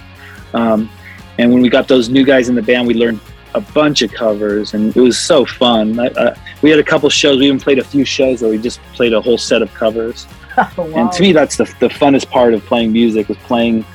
Um, 0.54 0.90
and 1.38 1.54
when 1.54 1.62
we 1.62 1.70
got 1.70 1.88
those 1.88 2.10
new 2.10 2.26
guys 2.26 2.50
in 2.50 2.56
the 2.56 2.62
band, 2.62 2.88
we 2.88 2.94
learned 2.94 3.20
a 3.56 3.62
bunch 3.62 4.02
of 4.02 4.12
covers, 4.14 4.74
and 4.74 4.96
it 4.96 5.02
was 5.02 5.18
so 5.18 5.46
fun. 5.46 6.00
I, 6.00 6.08
I, 6.18 6.40
we 6.62 6.70
had 6.70 6.80
a 6.80 6.84
couple 6.84 7.10
shows. 7.10 7.40
We 7.40 7.48
even 7.48 7.60
played 7.60 7.80
a 7.80 7.84
few 7.84 8.06
shows 8.06 8.42
where 8.42 8.52
we 8.52 8.58
just 8.58 8.80
played 8.94 9.14
a 9.14 9.22
whole 9.22 9.38
set 9.38 9.62
of 9.62 9.74
covers. 9.74 10.28
And 10.78 11.10
to 11.14 11.22
me, 11.22 11.32
that's 11.32 11.56
the, 11.56 11.64
the 11.80 11.88
funnest 11.88 12.30
part 12.30 12.54
of 12.54 12.66
playing 12.66 12.92
music 12.92 13.30
is 13.30 13.38
playing, 13.38 13.86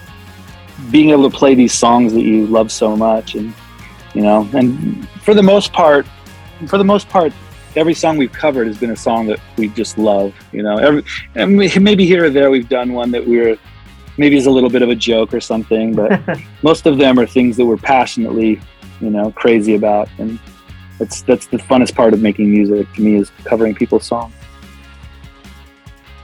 being 0.90 1.10
able 1.10 1.28
to 1.30 1.36
play 1.36 1.54
these 1.54 1.74
songs 1.74 2.14
that 2.14 2.22
you 2.22 2.46
love 2.46 2.72
so 2.72 2.96
much, 2.96 3.34
and 3.34 3.52
you 4.14 4.22
know. 4.22 4.48
And 4.54 5.06
for 5.22 5.34
the 5.34 5.42
most 5.42 5.74
part, 5.74 6.06
for 6.66 6.78
the 6.78 6.84
most 6.84 7.10
part, 7.10 7.34
every 7.76 7.92
song 7.92 8.16
we've 8.16 8.32
covered 8.32 8.66
has 8.66 8.78
been 8.78 8.92
a 8.92 8.96
song 8.96 9.26
that 9.26 9.40
we 9.58 9.68
just 9.68 9.98
love. 9.98 10.34
You 10.52 10.62
know, 10.62 10.78
every 10.78 11.04
and 11.34 11.58
we- 11.58 11.78
maybe 11.78 12.06
here 12.06 12.24
or 12.24 12.30
there 12.30 12.50
we've 12.50 12.68
done 12.68 12.94
one 12.94 13.10
that 13.10 13.26
we're 13.26 13.58
maybe 14.16 14.36
is 14.36 14.46
a 14.46 14.50
little 14.50 14.70
bit 14.70 14.82
of 14.82 14.88
a 14.88 14.94
joke 14.94 15.34
or 15.34 15.40
something, 15.40 15.94
but 15.94 16.20
most 16.62 16.86
of 16.86 16.98
them 16.98 17.18
are 17.18 17.26
things 17.26 17.56
that 17.56 17.66
we're 17.66 17.76
passionately, 17.76 18.60
you 19.00 19.10
know, 19.10 19.32
crazy 19.32 19.74
about, 19.74 20.08
and 20.18 20.38
that's 20.98 21.22
that's 21.22 21.46
the 21.46 21.58
funnest 21.58 21.94
part 21.94 22.14
of 22.14 22.20
making 22.20 22.50
music 22.50 22.92
to 22.94 23.02
me 23.02 23.16
is 23.16 23.30
covering 23.44 23.74
people's 23.74 24.06
songs. 24.06 24.32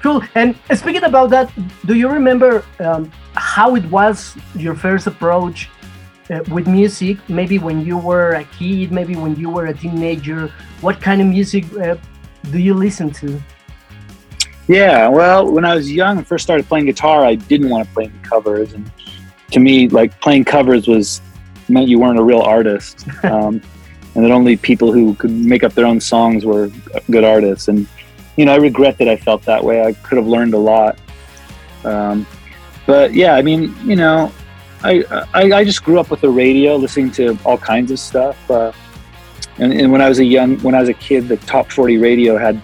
Cool. 0.03 0.23
And 0.35 0.57
speaking 0.75 1.05
about 1.05 1.29
that, 1.31 1.53
do 1.85 1.95
you 1.95 2.09
remember 2.09 2.65
um, 2.79 3.13
how 3.35 3.75
it 3.75 3.85
was 3.91 4.35
your 4.55 4.75
first 4.75 5.07
approach 5.07 5.69
uh, 6.31 6.41
with 6.51 6.67
music? 6.67 7.19
Maybe 7.29 7.59
when 7.59 7.85
you 7.85 7.99
were 7.99 8.33
a 8.33 8.45
kid, 8.45 8.93
maybe 8.93 9.15
when 9.15 9.37
you 9.37 9.51
were 9.51 9.67
a 9.67 9.75
teenager. 9.75 10.51
What 10.81 11.03
kind 11.03 11.21
of 11.21 11.27
music 11.27 11.65
uh, 11.77 11.97
do 12.51 12.59
you 12.59 12.73
listen 12.73 13.11
to? 13.21 13.43
Yeah, 14.71 15.09
well, 15.09 15.50
when 15.50 15.65
I 15.65 15.75
was 15.75 15.91
young 15.91 16.19
and 16.19 16.25
first 16.25 16.45
started 16.45 16.65
playing 16.69 16.87
guitar, 16.87 17.25
I 17.25 17.35
didn't 17.35 17.71
want 17.71 17.89
to 17.89 17.93
play 17.93 18.05
any 18.05 18.19
covers, 18.23 18.73
and 18.73 18.89
to 19.50 19.59
me, 19.59 19.89
like 19.89 20.21
playing 20.21 20.45
covers 20.45 20.87
was 20.87 21.21
meant 21.69 21.89
you 21.89 21.99
weren't 21.99 22.21
a 22.21 22.23
real 22.23 22.43
artist, 22.43 23.05
um, 23.25 23.61
and 24.15 24.25
that 24.25 24.31
only 24.31 24.57
people 24.57 24.93
who 24.93 25.17
could 25.17 25.33
make 25.33 25.65
up 25.65 25.73
their 25.73 25.87
own 25.87 26.00
songs 26.00 26.45
were 26.45 26.71
good 27.11 27.25
artists. 27.25 27.67
And 27.67 27.89
you 28.37 28.45
know, 28.45 28.53
I 28.53 28.59
regret 28.59 28.97
that 28.99 29.09
I 29.09 29.17
felt 29.17 29.43
that 29.43 29.65
way. 29.65 29.83
I 29.83 29.93
could 29.93 30.19
have 30.19 30.29
learned 30.29 30.55
a 30.55 30.59
lot, 30.59 31.00
um, 31.83 32.25
but 32.87 33.12
yeah, 33.12 33.35
I 33.35 33.43
mean, 33.43 33.75
you 33.83 33.97
know, 33.97 34.33
I, 34.85 35.03
I 35.35 35.50
I 35.53 35.65
just 35.65 35.83
grew 35.83 35.99
up 35.99 36.12
with 36.12 36.21
the 36.21 36.31
radio, 36.31 36.77
listening 36.77 37.11
to 37.12 37.37
all 37.45 37.59
kinds 37.59 37.91
of 37.91 37.99
stuff. 37.99 38.49
Uh, 38.49 38.71
and, 39.59 39.73
and 39.73 39.91
when 39.91 40.00
I 40.00 40.09
was 40.09 40.21
a 40.21 40.25
young, 40.25 40.61
when 40.61 40.77
I 40.77 40.81
was 40.81 40.89
a 40.89 40.95
kid, 40.95 41.27
the 41.27 41.39
top 41.39 41.73
forty 41.73 41.99
radio 41.99 42.39
had 42.39 42.62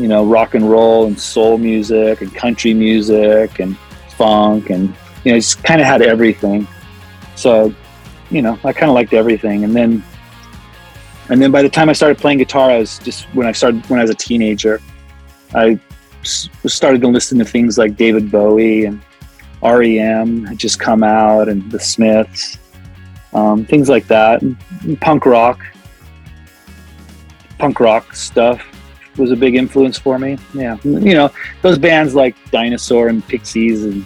you 0.00 0.08
know, 0.08 0.24
rock 0.24 0.54
and 0.54 0.70
roll 0.70 1.06
and 1.06 1.20
soul 1.20 1.58
music 1.58 2.22
and 2.22 2.34
country 2.34 2.72
music 2.72 3.60
and 3.60 3.76
funk 4.16 4.70
and 4.70 4.94
you 5.24 5.32
know, 5.32 5.38
just 5.38 5.62
kind 5.62 5.78
of 5.78 5.86
had 5.86 6.00
everything. 6.00 6.66
So, 7.36 7.74
you 8.30 8.40
know, 8.40 8.58
I 8.64 8.72
kind 8.72 8.88
of 8.88 8.94
liked 8.94 9.12
everything. 9.12 9.62
And 9.62 9.76
then, 9.76 10.02
and 11.28 11.40
then 11.40 11.52
by 11.52 11.60
the 11.60 11.68
time 11.68 11.90
I 11.90 11.92
started 11.92 12.16
playing 12.16 12.38
guitar, 12.38 12.70
I 12.70 12.78
was 12.78 12.98
just 13.00 13.24
when 13.34 13.46
I 13.46 13.52
started 13.52 13.84
when 13.90 13.98
I 13.98 14.02
was 14.02 14.10
a 14.10 14.14
teenager, 14.14 14.80
I 15.54 15.78
started 16.22 17.02
to 17.02 17.08
listen 17.08 17.38
to 17.38 17.44
things 17.44 17.76
like 17.76 17.96
David 17.96 18.30
Bowie 18.30 18.86
and 18.86 19.02
REM 19.62 20.46
had 20.46 20.56
just 20.56 20.80
come 20.80 21.02
out 21.02 21.50
and 21.50 21.70
the 21.70 21.78
Smiths, 21.78 22.56
um, 23.34 23.66
things 23.66 23.90
like 23.90 24.06
that, 24.06 24.40
and 24.40 24.56
punk 25.02 25.26
rock, 25.26 25.60
punk 27.58 27.80
rock 27.80 28.14
stuff 28.14 28.66
was 29.16 29.30
a 29.30 29.36
big 29.36 29.54
influence 29.54 29.98
for 29.98 30.18
me. 30.18 30.38
Yeah, 30.54 30.78
you 30.84 31.14
know 31.14 31.30
those 31.62 31.78
bands 31.78 32.14
like 32.14 32.36
Dinosaur 32.50 33.08
and 33.08 33.26
Pixies 33.26 33.84
and 33.84 34.04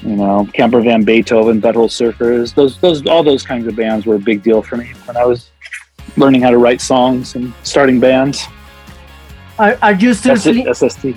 you 0.00 0.16
know 0.16 0.48
Camper 0.52 0.80
Van 0.80 1.04
Beethoven, 1.04 1.60
Butthole 1.60 1.88
Surfers. 1.88 2.54
Those 2.54 2.78
those 2.80 3.06
all 3.06 3.22
those 3.22 3.44
kinds 3.44 3.66
of 3.66 3.76
bands 3.76 4.06
were 4.06 4.16
a 4.16 4.24
big 4.30 4.42
deal 4.42 4.62
for 4.62 4.76
me 4.76 4.92
when 5.06 5.16
I 5.16 5.24
was 5.24 5.50
learning 6.16 6.42
how 6.42 6.50
to 6.50 6.58
write 6.58 6.80
songs 6.80 7.34
and 7.34 7.52
starting 7.62 8.00
bands. 8.00 8.46
Are, 9.58 9.78
are 9.82 9.92
you 9.92 10.14
still 10.14 10.36
SST. 10.36 11.14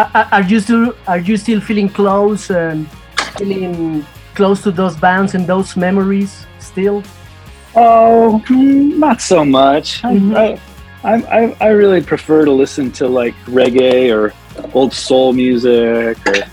are, 0.00 0.28
are 0.32 0.42
you 0.42 0.60
still 0.60 0.94
are 1.06 1.18
you 1.18 1.36
still 1.36 1.60
feeling 1.60 1.88
close 1.88 2.50
and 2.50 2.90
feeling 3.36 4.04
close 4.34 4.62
to 4.62 4.70
those 4.72 4.96
bands 4.96 5.34
and 5.34 5.46
those 5.46 5.76
memories 5.76 6.46
still? 6.58 7.02
Oh, 7.76 8.42
mm, 8.46 8.96
not 8.96 9.20
so 9.20 9.44
much. 9.44 10.02
Mhm. 10.02 10.36
I, 10.36 10.44
I, 10.44 10.60
I, 11.16 11.56
I 11.60 11.68
really 11.68 12.02
prefer 12.02 12.44
to 12.44 12.52
listen 12.52 12.90
to 12.92 13.08
like 13.08 13.34
reggae 13.44 14.14
or 14.14 14.32
old 14.74 14.92
soul 14.92 15.32
music 15.32 16.18
or 16.26 16.44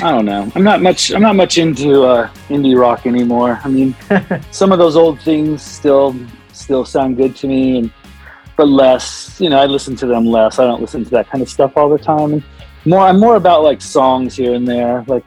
I 0.00 0.12
don't 0.12 0.26
know. 0.26 0.50
I'm 0.54 0.62
not 0.62 0.80
much. 0.80 1.10
I'm 1.10 1.22
not 1.22 1.34
much 1.34 1.58
into 1.58 2.04
uh, 2.04 2.28
indie 2.48 2.78
rock 2.78 3.04
anymore. 3.04 3.60
I 3.64 3.68
mean, 3.68 3.96
some 4.52 4.70
of 4.70 4.78
those 4.78 4.94
old 4.94 5.20
things 5.22 5.60
still 5.60 6.14
still 6.52 6.84
sound 6.84 7.16
good 7.16 7.34
to 7.36 7.48
me, 7.48 7.78
and 7.78 7.92
but 8.56 8.68
less. 8.68 9.40
You 9.40 9.50
know, 9.50 9.58
I 9.58 9.66
listen 9.66 9.96
to 9.96 10.06
them 10.06 10.24
less. 10.24 10.60
I 10.60 10.66
don't 10.66 10.80
listen 10.80 11.02
to 11.02 11.10
that 11.10 11.28
kind 11.28 11.42
of 11.42 11.48
stuff 11.48 11.76
all 11.76 11.88
the 11.88 11.98
time. 11.98 12.34
And 12.34 12.44
more, 12.84 13.00
I'm 13.00 13.18
more 13.18 13.34
about 13.34 13.64
like 13.64 13.82
songs 13.82 14.36
here 14.36 14.54
and 14.54 14.68
there, 14.68 15.04
like 15.08 15.24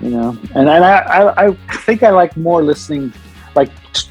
you 0.00 0.10
know. 0.10 0.38
And, 0.54 0.68
and 0.68 0.84
I, 0.84 0.98
I, 0.98 1.46
I 1.48 1.76
think 1.78 2.04
I 2.04 2.10
like 2.10 2.36
more 2.36 2.62
listening, 2.62 3.12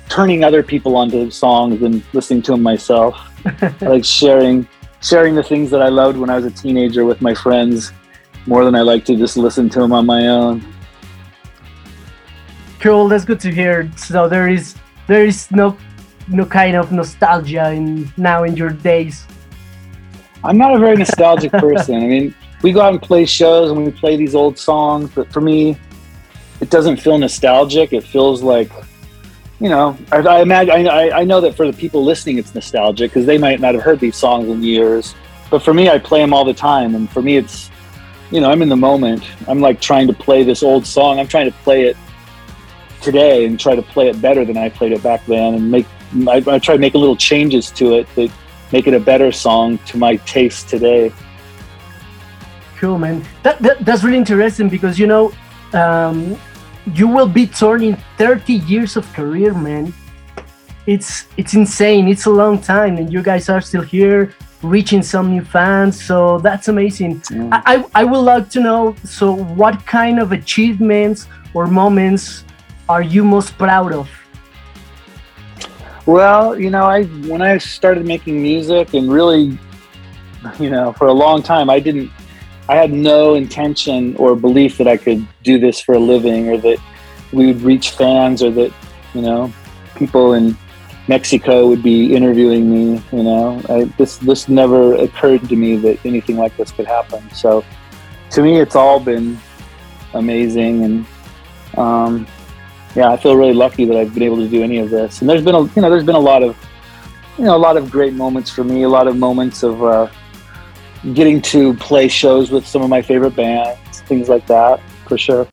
turning 0.09 0.43
other 0.43 0.63
people 0.63 0.95
onto 0.95 1.29
songs 1.31 1.81
and 1.81 2.03
listening 2.13 2.41
to 2.43 2.51
them 2.51 2.63
myself. 2.63 3.15
Like 3.81 4.03
sharing 4.03 4.67
sharing 5.01 5.33
the 5.33 5.43
things 5.43 5.71
that 5.71 5.81
I 5.81 5.87
loved 5.87 6.17
when 6.17 6.29
I 6.29 6.35
was 6.35 6.45
a 6.45 6.51
teenager 6.51 7.05
with 7.05 7.21
my 7.21 7.33
friends 7.33 7.93
more 8.45 8.65
than 8.65 8.75
I 8.75 8.81
like 8.81 9.05
to 9.05 9.15
just 9.15 9.37
listen 9.37 9.69
to 9.69 9.79
them 9.79 9.93
on 9.93 10.05
my 10.05 10.27
own. 10.27 10.65
Cool, 12.79 13.07
that's 13.07 13.23
good 13.23 13.39
to 13.41 13.51
hear. 13.51 13.89
So 13.95 14.27
there 14.27 14.49
is 14.49 14.75
there 15.07 15.25
is 15.25 15.49
no 15.51 15.77
no 16.27 16.45
kind 16.45 16.75
of 16.75 16.91
nostalgia 16.91 17.71
in 17.71 18.11
now 18.17 18.43
in 18.43 18.55
your 18.55 18.69
days? 18.69 19.25
I'm 20.43 20.57
not 20.57 20.75
a 20.75 20.79
very 20.79 20.95
nostalgic 20.95 21.51
person. 21.67 21.95
I 21.95 22.07
mean, 22.07 22.35
we 22.61 22.71
go 22.71 22.81
out 22.81 22.93
and 22.93 23.01
play 23.01 23.25
shows 23.25 23.71
and 23.71 23.85
we 23.85 23.91
play 23.91 24.15
these 24.15 24.35
old 24.35 24.57
songs, 24.57 25.09
but 25.13 25.31
for 25.31 25.41
me, 25.41 25.77
it 26.61 26.69
doesn't 26.69 26.97
feel 26.97 27.17
nostalgic. 27.17 27.93
It 27.93 28.03
feels 28.03 28.41
like, 28.43 28.71
you 29.59 29.69
know, 29.69 29.97
I, 30.11 30.17
I 30.17 30.41
imagine 30.41 30.87
I, 30.87 31.09
I 31.09 31.23
know 31.25 31.41
that 31.41 31.55
for 31.55 31.69
the 31.69 31.77
people 31.77 32.03
listening, 32.03 32.37
it's 32.37 32.55
nostalgic 32.55 33.11
because 33.11 33.25
they 33.25 33.37
might 33.37 33.59
not 33.59 33.75
have 33.75 33.83
heard 33.83 33.99
these 33.99 34.15
songs 34.15 34.47
in 34.47 34.63
years. 34.63 35.15
But 35.49 35.63
for 35.63 35.73
me, 35.73 35.89
I 35.89 35.99
play 35.99 36.21
them 36.21 36.33
all 36.33 36.45
the 36.45 36.53
time, 36.53 36.95
and 36.95 37.09
for 37.09 37.21
me, 37.21 37.35
it's, 37.37 37.69
you 38.31 38.39
know, 38.39 38.49
I'm 38.51 38.61
in 38.61 38.69
the 38.69 38.77
moment. 38.77 39.27
I'm 39.47 39.59
like 39.59 39.81
trying 39.81 40.07
to 40.07 40.13
play 40.13 40.43
this 40.43 40.63
old 40.63 40.85
song. 40.85 41.19
I'm 41.19 41.27
trying 41.27 41.51
to 41.51 41.57
play 41.59 41.87
it 41.87 41.97
today 43.01 43.45
and 43.45 43.59
try 43.59 43.75
to 43.75 43.81
play 43.81 44.09
it 44.09 44.21
better 44.21 44.45
than 44.45 44.57
I 44.57 44.69
played 44.69 44.91
it 44.91 45.03
back 45.03 45.25
then, 45.25 45.55
and 45.55 45.71
make 45.71 45.87
I, 46.27 46.43
I 46.47 46.59
try 46.59 46.75
to 46.75 46.79
make 46.79 46.93
a 46.93 46.97
little 46.97 47.15
changes 47.15 47.69
to 47.71 47.95
it 47.95 48.07
that 48.15 48.31
make 48.71 48.87
it 48.87 48.93
a 48.93 48.99
better 48.99 49.31
song 49.31 49.77
to 49.87 49.97
my 49.97 50.15
taste 50.17 50.69
today. 50.69 51.11
Cool, 52.77 52.97
man. 52.97 53.25
That, 53.43 53.59
that 53.59 53.83
that's 53.85 54.03
really 54.03 54.17
interesting 54.17 54.69
because 54.69 54.97
you 54.97 55.07
know. 55.07 55.33
Um, 55.73 56.39
you 56.95 57.07
will 57.07 57.27
be 57.27 57.47
turning 57.47 57.97
30 58.17 58.53
years 58.53 58.95
of 58.97 59.11
career 59.13 59.53
man. 59.53 59.93
It's 60.85 61.27
it's 61.37 61.53
insane. 61.53 62.07
It's 62.07 62.25
a 62.25 62.29
long 62.31 62.59
time 62.59 62.97
and 62.97 63.11
you 63.11 63.21
guys 63.21 63.49
are 63.49 63.61
still 63.61 63.81
here 63.81 64.33
reaching 64.61 65.01
some 65.01 65.31
new 65.31 65.43
fans 65.43 66.01
so 66.03 66.39
that's 66.39 66.67
amazing. 66.67 67.21
Mm. 67.21 67.49
I, 67.65 67.85
I 67.95 68.03
would 68.03 68.19
like 68.19 68.49
to 68.51 68.59
know 68.59 68.95
so 69.03 69.31
what 69.31 69.85
kind 69.85 70.19
of 70.19 70.31
achievements 70.31 71.27
or 71.53 71.67
moments 71.67 72.43
are 72.89 73.01
you 73.01 73.23
most 73.23 73.57
proud 73.57 73.93
of? 73.93 74.09
Well 76.05 76.59
you 76.59 76.71
know 76.71 76.85
i 76.85 77.03
when 77.29 77.41
i 77.41 77.59
started 77.59 78.03
making 78.03 78.41
music 78.41 78.95
and 78.95 79.11
really 79.11 79.59
you 80.59 80.69
know 80.71 80.91
for 80.93 81.07
a 81.07 81.13
long 81.13 81.43
time 81.43 81.69
i 81.69 81.79
didn't 81.79 82.09
I 82.69 82.75
had 82.75 82.93
no 82.93 83.33
intention 83.33 84.15
or 84.17 84.35
belief 84.35 84.77
that 84.77 84.87
I 84.87 84.95
could 84.95 85.27
do 85.41 85.57
this 85.57 85.81
for 85.81 85.95
a 85.95 85.99
living 85.99 86.49
or 86.49 86.57
that 86.59 86.77
we 87.33 87.47
would 87.47 87.63
reach 87.63 87.89
fans 87.91 88.43
or 88.43 88.51
that, 88.51 88.71
you 89.15 89.23
know, 89.23 89.51
people 89.95 90.33
in 90.33 90.55
Mexico 91.07 91.67
would 91.67 91.81
be 91.81 92.15
interviewing 92.15 92.71
me, 92.71 93.03
you 93.11 93.23
know. 93.23 93.59
I, 93.69 93.85
this 93.97 94.17
this 94.17 94.47
never 94.47 94.93
occurred 94.93 95.49
to 95.49 95.55
me 95.55 95.77
that 95.77 96.05
anything 96.05 96.37
like 96.37 96.55
this 96.57 96.71
could 96.71 96.85
happen. 96.85 97.27
So 97.31 97.65
to 98.29 98.43
me 98.43 98.59
it's 98.59 98.75
all 98.75 98.99
been 98.99 99.39
amazing 100.13 100.83
and 100.83 101.05
um, 101.75 102.27
yeah, 102.93 103.09
I 103.09 103.17
feel 103.17 103.35
really 103.35 103.53
lucky 103.53 103.85
that 103.85 103.97
I've 103.97 104.13
been 104.13 104.21
able 104.21 104.37
to 104.37 104.47
do 104.47 104.61
any 104.61 104.77
of 104.77 104.91
this. 104.91 105.21
And 105.21 105.29
there's 105.29 105.43
been 105.43 105.55
a 105.55 105.63
you 105.63 105.81
know, 105.81 105.89
there's 105.89 106.03
been 106.03 106.13
a 106.13 106.19
lot 106.19 106.43
of 106.43 106.55
you 107.39 107.45
know, 107.45 107.55
a 107.55 107.57
lot 107.57 107.77
of 107.77 107.89
great 107.89 108.13
moments 108.13 108.51
for 108.51 108.63
me, 108.63 108.83
a 108.83 108.89
lot 108.89 109.07
of 109.07 109.17
moments 109.17 109.63
of 109.63 109.83
uh, 109.83 110.07
getting 111.13 111.41
to 111.41 111.73
play 111.75 112.07
shows 112.07 112.51
with 112.51 112.67
some 112.67 112.81
of 112.81 112.89
my 112.89 113.01
favorite 113.01 113.35
bands, 113.35 114.01
things 114.01 114.29
like 114.29 114.45
that, 114.47 114.81
for 115.07 115.17
sure. 115.17 115.47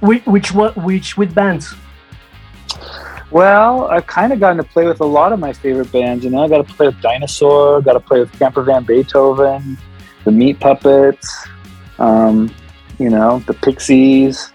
Which 0.00 0.24
which 0.26 0.52
what 0.52 0.76
which 0.76 1.16
with 1.16 1.34
bands? 1.34 1.74
Well, 3.30 3.86
I've 3.86 4.06
kind 4.06 4.32
of 4.32 4.40
gotten 4.40 4.58
to 4.58 4.64
play 4.64 4.86
with 4.86 5.00
a 5.00 5.06
lot 5.06 5.32
of 5.32 5.38
my 5.38 5.52
favorite 5.54 5.90
bands. 5.90 6.22
You 6.22 6.30
know, 6.30 6.42
I 6.42 6.48
got 6.48 6.66
to 6.66 6.74
play 6.74 6.86
with 6.86 7.00
Dinosaur, 7.00 7.80
got 7.80 7.94
to 7.94 8.00
play 8.00 8.20
with 8.20 8.30
Camper 8.38 8.62
Van 8.62 8.84
Beethoven, 8.84 9.78
the 10.24 10.32
Meat 10.32 10.60
Puppets, 10.60 11.48
um, 11.98 12.54
you 12.98 13.08
know, 13.08 13.38
the 13.46 13.54
Pixies, 13.54 14.52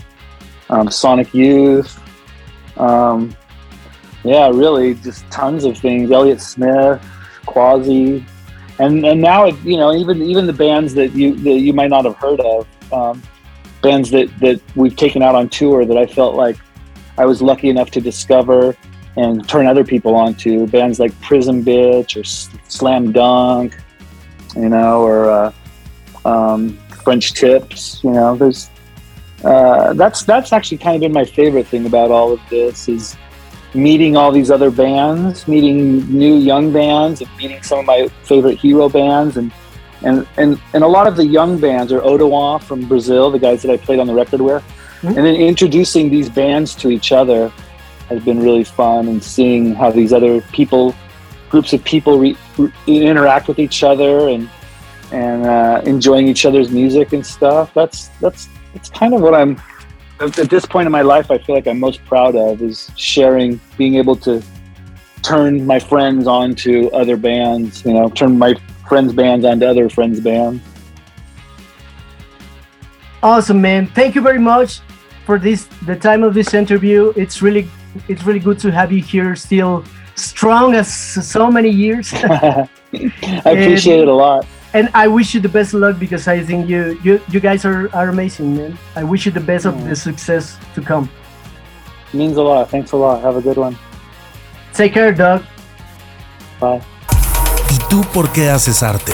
um, 0.69 0.91
Sonic 0.91 1.33
Youth. 1.33 1.99
Um, 2.77 3.35
yeah, 4.23 4.49
really, 4.49 4.93
just 4.95 5.27
tons 5.31 5.63
of 5.63 5.77
things. 5.77 6.11
Elliott 6.11 6.41
Smith, 6.41 7.01
Quasi, 7.45 8.23
and 8.79 9.05
and 9.05 9.21
now 9.21 9.45
it, 9.45 9.55
you 9.63 9.77
know 9.77 9.93
even 9.93 10.21
even 10.21 10.45
the 10.45 10.53
bands 10.53 10.93
that 10.93 11.13
you 11.13 11.35
that 11.35 11.59
you 11.59 11.73
might 11.73 11.89
not 11.89 12.05
have 12.05 12.15
heard 12.15 12.39
of 12.41 12.67
um, 12.93 13.21
bands 13.81 14.09
that 14.11 14.29
that 14.39 14.61
we've 14.75 14.95
taken 14.95 15.21
out 15.21 15.35
on 15.35 15.49
tour 15.49 15.85
that 15.85 15.97
I 15.97 16.05
felt 16.05 16.35
like 16.35 16.57
I 17.17 17.25
was 17.25 17.41
lucky 17.41 17.69
enough 17.69 17.91
to 17.91 18.01
discover 18.01 18.75
and 19.15 19.47
turn 19.49 19.65
other 19.65 19.83
people 19.83 20.15
onto 20.15 20.67
bands 20.67 20.99
like 20.99 21.19
Prism 21.21 21.63
Bitch 21.63 22.19
or 22.19 22.23
Slam 22.23 23.11
Dunk 23.11 23.75
you 24.55 24.69
know 24.69 25.01
or 25.01 25.29
uh, 25.29 25.51
um, 26.25 26.77
French 27.03 27.33
Tips 27.33 28.03
you 28.03 28.11
know 28.11 28.35
there's 28.35 28.69
uh, 29.43 29.93
that's 29.93 30.23
that's 30.23 30.51
actually 30.53 30.77
kind 30.77 30.95
of 30.95 31.01
been 31.01 31.13
my 31.13 31.25
favorite 31.25 31.67
thing 31.67 31.85
about 31.85 32.11
all 32.11 32.31
of 32.31 32.39
this 32.49 32.89
is 32.89 33.15
meeting 33.73 34.15
all 34.15 34.31
these 34.31 34.49
other 34.49 34.71
bands, 34.71 35.47
meeting 35.47 35.99
new 36.07 36.35
young 36.35 36.71
bands, 36.71 37.21
and 37.21 37.29
meeting 37.37 37.61
some 37.63 37.79
of 37.79 37.85
my 37.85 38.07
favorite 38.23 38.57
hero 38.57 38.89
bands, 38.89 39.37
and 39.37 39.51
and 40.03 40.27
and, 40.37 40.59
and 40.73 40.83
a 40.83 40.87
lot 40.87 41.07
of 41.07 41.15
the 41.15 41.25
young 41.25 41.59
bands 41.59 41.91
are 41.91 42.01
Oruã 42.01 42.61
from 42.61 42.87
Brazil, 42.87 43.31
the 43.31 43.39
guys 43.39 43.61
that 43.63 43.71
I 43.71 43.77
played 43.77 43.99
on 43.99 44.07
the 44.07 44.13
record 44.13 44.41
with, 44.41 44.63
mm-hmm. 44.63 45.07
and 45.07 45.17
then 45.17 45.35
introducing 45.35 46.09
these 46.09 46.29
bands 46.29 46.75
to 46.75 46.89
each 46.89 47.11
other 47.11 47.49
has 48.09 48.23
been 48.23 48.39
really 48.39 48.63
fun, 48.63 49.07
and 49.07 49.23
seeing 49.23 49.75
how 49.75 49.91
these 49.91 50.13
other 50.13 50.41
people, 50.53 50.95
groups 51.49 51.73
of 51.73 51.83
people, 51.83 52.19
re, 52.19 52.37
re, 52.57 52.71
interact 52.87 53.47
with 53.47 53.59
each 53.59 53.83
other 53.83 54.29
and 54.29 54.49
and 55.11 55.45
uh, 55.45 55.81
enjoying 55.85 56.27
each 56.27 56.45
other's 56.45 56.69
music 56.69 57.13
and 57.13 57.25
stuff. 57.25 57.73
That's 57.73 58.09
that's 58.19 58.49
that's 58.73 58.89
kind 58.89 59.13
of 59.13 59.21
what 59.21 59.33
I'm 59.33 59.61
at 60.19 60.49
this 60.49 60.65
point 60.65 60.85
in 60.85 60.91
my 60.91 61.01
life, 61.01 61.29
I 61.29 61.37
feel 61.37 61.55
like 61.55 61.67
I'm 61.67 61.79
most 61.79 62.03
proud 62.05 62.35
of 62.35 62.61
is 62.61 62.91
sharing, 62.95 63.59
being 63.77 63.95
able 63.95 64.15
to 64.17 64.41
turn 65.21 65.65
my 65.65 65.79
friends 65.79 66.27
onto 66.27 66.87
other 66.87 67.17
bands, 67.17 67.85
you 67.85 67.93
know, 67.93 68.09
turn 68.09 68.37
my 68.37 68.55
friends' 68.87 69.13
bands 69.13 69.45
onto 69.45 69.65
other 69.65 69.89
friends' 69.89 70.19
bands. 70.19 70.61
Awesome, 73.21 73.61
man. 73.61 73.87
Thank 73.87 74.15
you 74.15 74.21
very 74.21 74.39
much 74.39 74.79
for 75.25 75.37
this, 75.37 75.65
the 75.85 75.95
time 75.95 76.23
of 76.23 76.33
this 76.33 76.53
interview. 76.53 77.13
It's 77.15 77.41
really, 77.41 77.69
it's 78.07 78.23
really 78.23 78.39
good 78.39 78.59
to 78.59 78.71
have 78.71 78.91
you 78.91 79.01
here 79.01 79.35
still 79.35 79.83
strong 80.15 80.75
as 80.75 80.91
so 80.93 81.51
many 81.51 81.69
years. 81.69 82.11
I 82.13 82.69
appreciate 82.93 83.99
and, 83.99 84.03
it 84.03 84.07
a 84.07 84.13
lot 84.13 84.45
and 84.77 84.89
I 84.93 85.07
wish 85.07 85.33
you 85.33 85.41
the 85.41 85.49
best 85.49 85.73
luck 85.73 85.97
because 85.97 86.27
I 86.27 86.43
think 86.43 86.69
you 86.69 86.99
you 87.03 87.19
you 87.33 87.39
guys 87.39 87.65
are, 87.65 87.89
are 87.93 88.09
amazing, 88.09 88.55
man. 88.55 88.77
I 88.95 89.03
wish 89.03 89.25
you 89.25 89.31
the 89.33 89.45
best 89.51 89.65
of 89.65 89.73
the 89.83 89.95
success 89.95 90.57
to 90.75 90.81
come. 90.81 91.09
Means 92.13 92.37
a 92.37 92.43
lot. 92.43 92.69
Thanks 92.69 92.93
a 92.93 92.97
lot. 92.97 93.21
Have 93.23 93.37
a 93.37 93.41
good 93.41 93.57
one. 93.57 93.75
Take 94.73 94.93
care, 94.93 95.11
Doug. 95.11 95.41
Bye. 96.59 96.81
¿Y 97.69 97.77
tú 97.89 98.01
por 98.13 98.29
qué 98.31 98.49
haces 98.49 98.83
arte? 98.83 99.13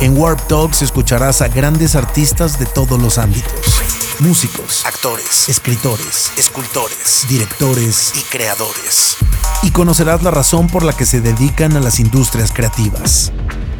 En 0.00 0.16
Warp 0.16 0.40
Talks 0.48 0.82
escucharás 0.82 1.42
a 1.42 1.48
grandes 1.48 1.94
artistas 1.96 2.58
de 2.58 2.66
todos 2.66 3.00
los 3.00 3.18
ámbitos. 3.18 3.82
Músicos, 4.20 4.86
actores, 4.86 5.48
escritores, 5.48 6.32
escultores, 6.38 7.26
directores 7.28 8.12
y 8.16 8.20
creadores. 8.30 9.16
Y 9.62 9.70
conocerás 9.72 10.22
la 10.22 10.30
razón 10.30 10.68
por 10.68 10.84
la 10.84 10.92
que 10.92 11.06
se 11.06 11.20
dedican 11.20 11.76
a 11.76 11.80
las 11.80 11.98
industrias 11.98 12.52
creativas. 12.52 13.32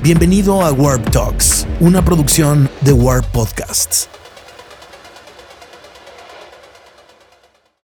Bienvenido 0.02 0.62
a 0.62 0.72
Warp 0.72 1.12
Talks, 1.12 1.64
una 1.78 2.04
producción 2.04 2.68
de 2.80 2.92
Warp 2.92 3.24
Podcasts. 3.26 4.08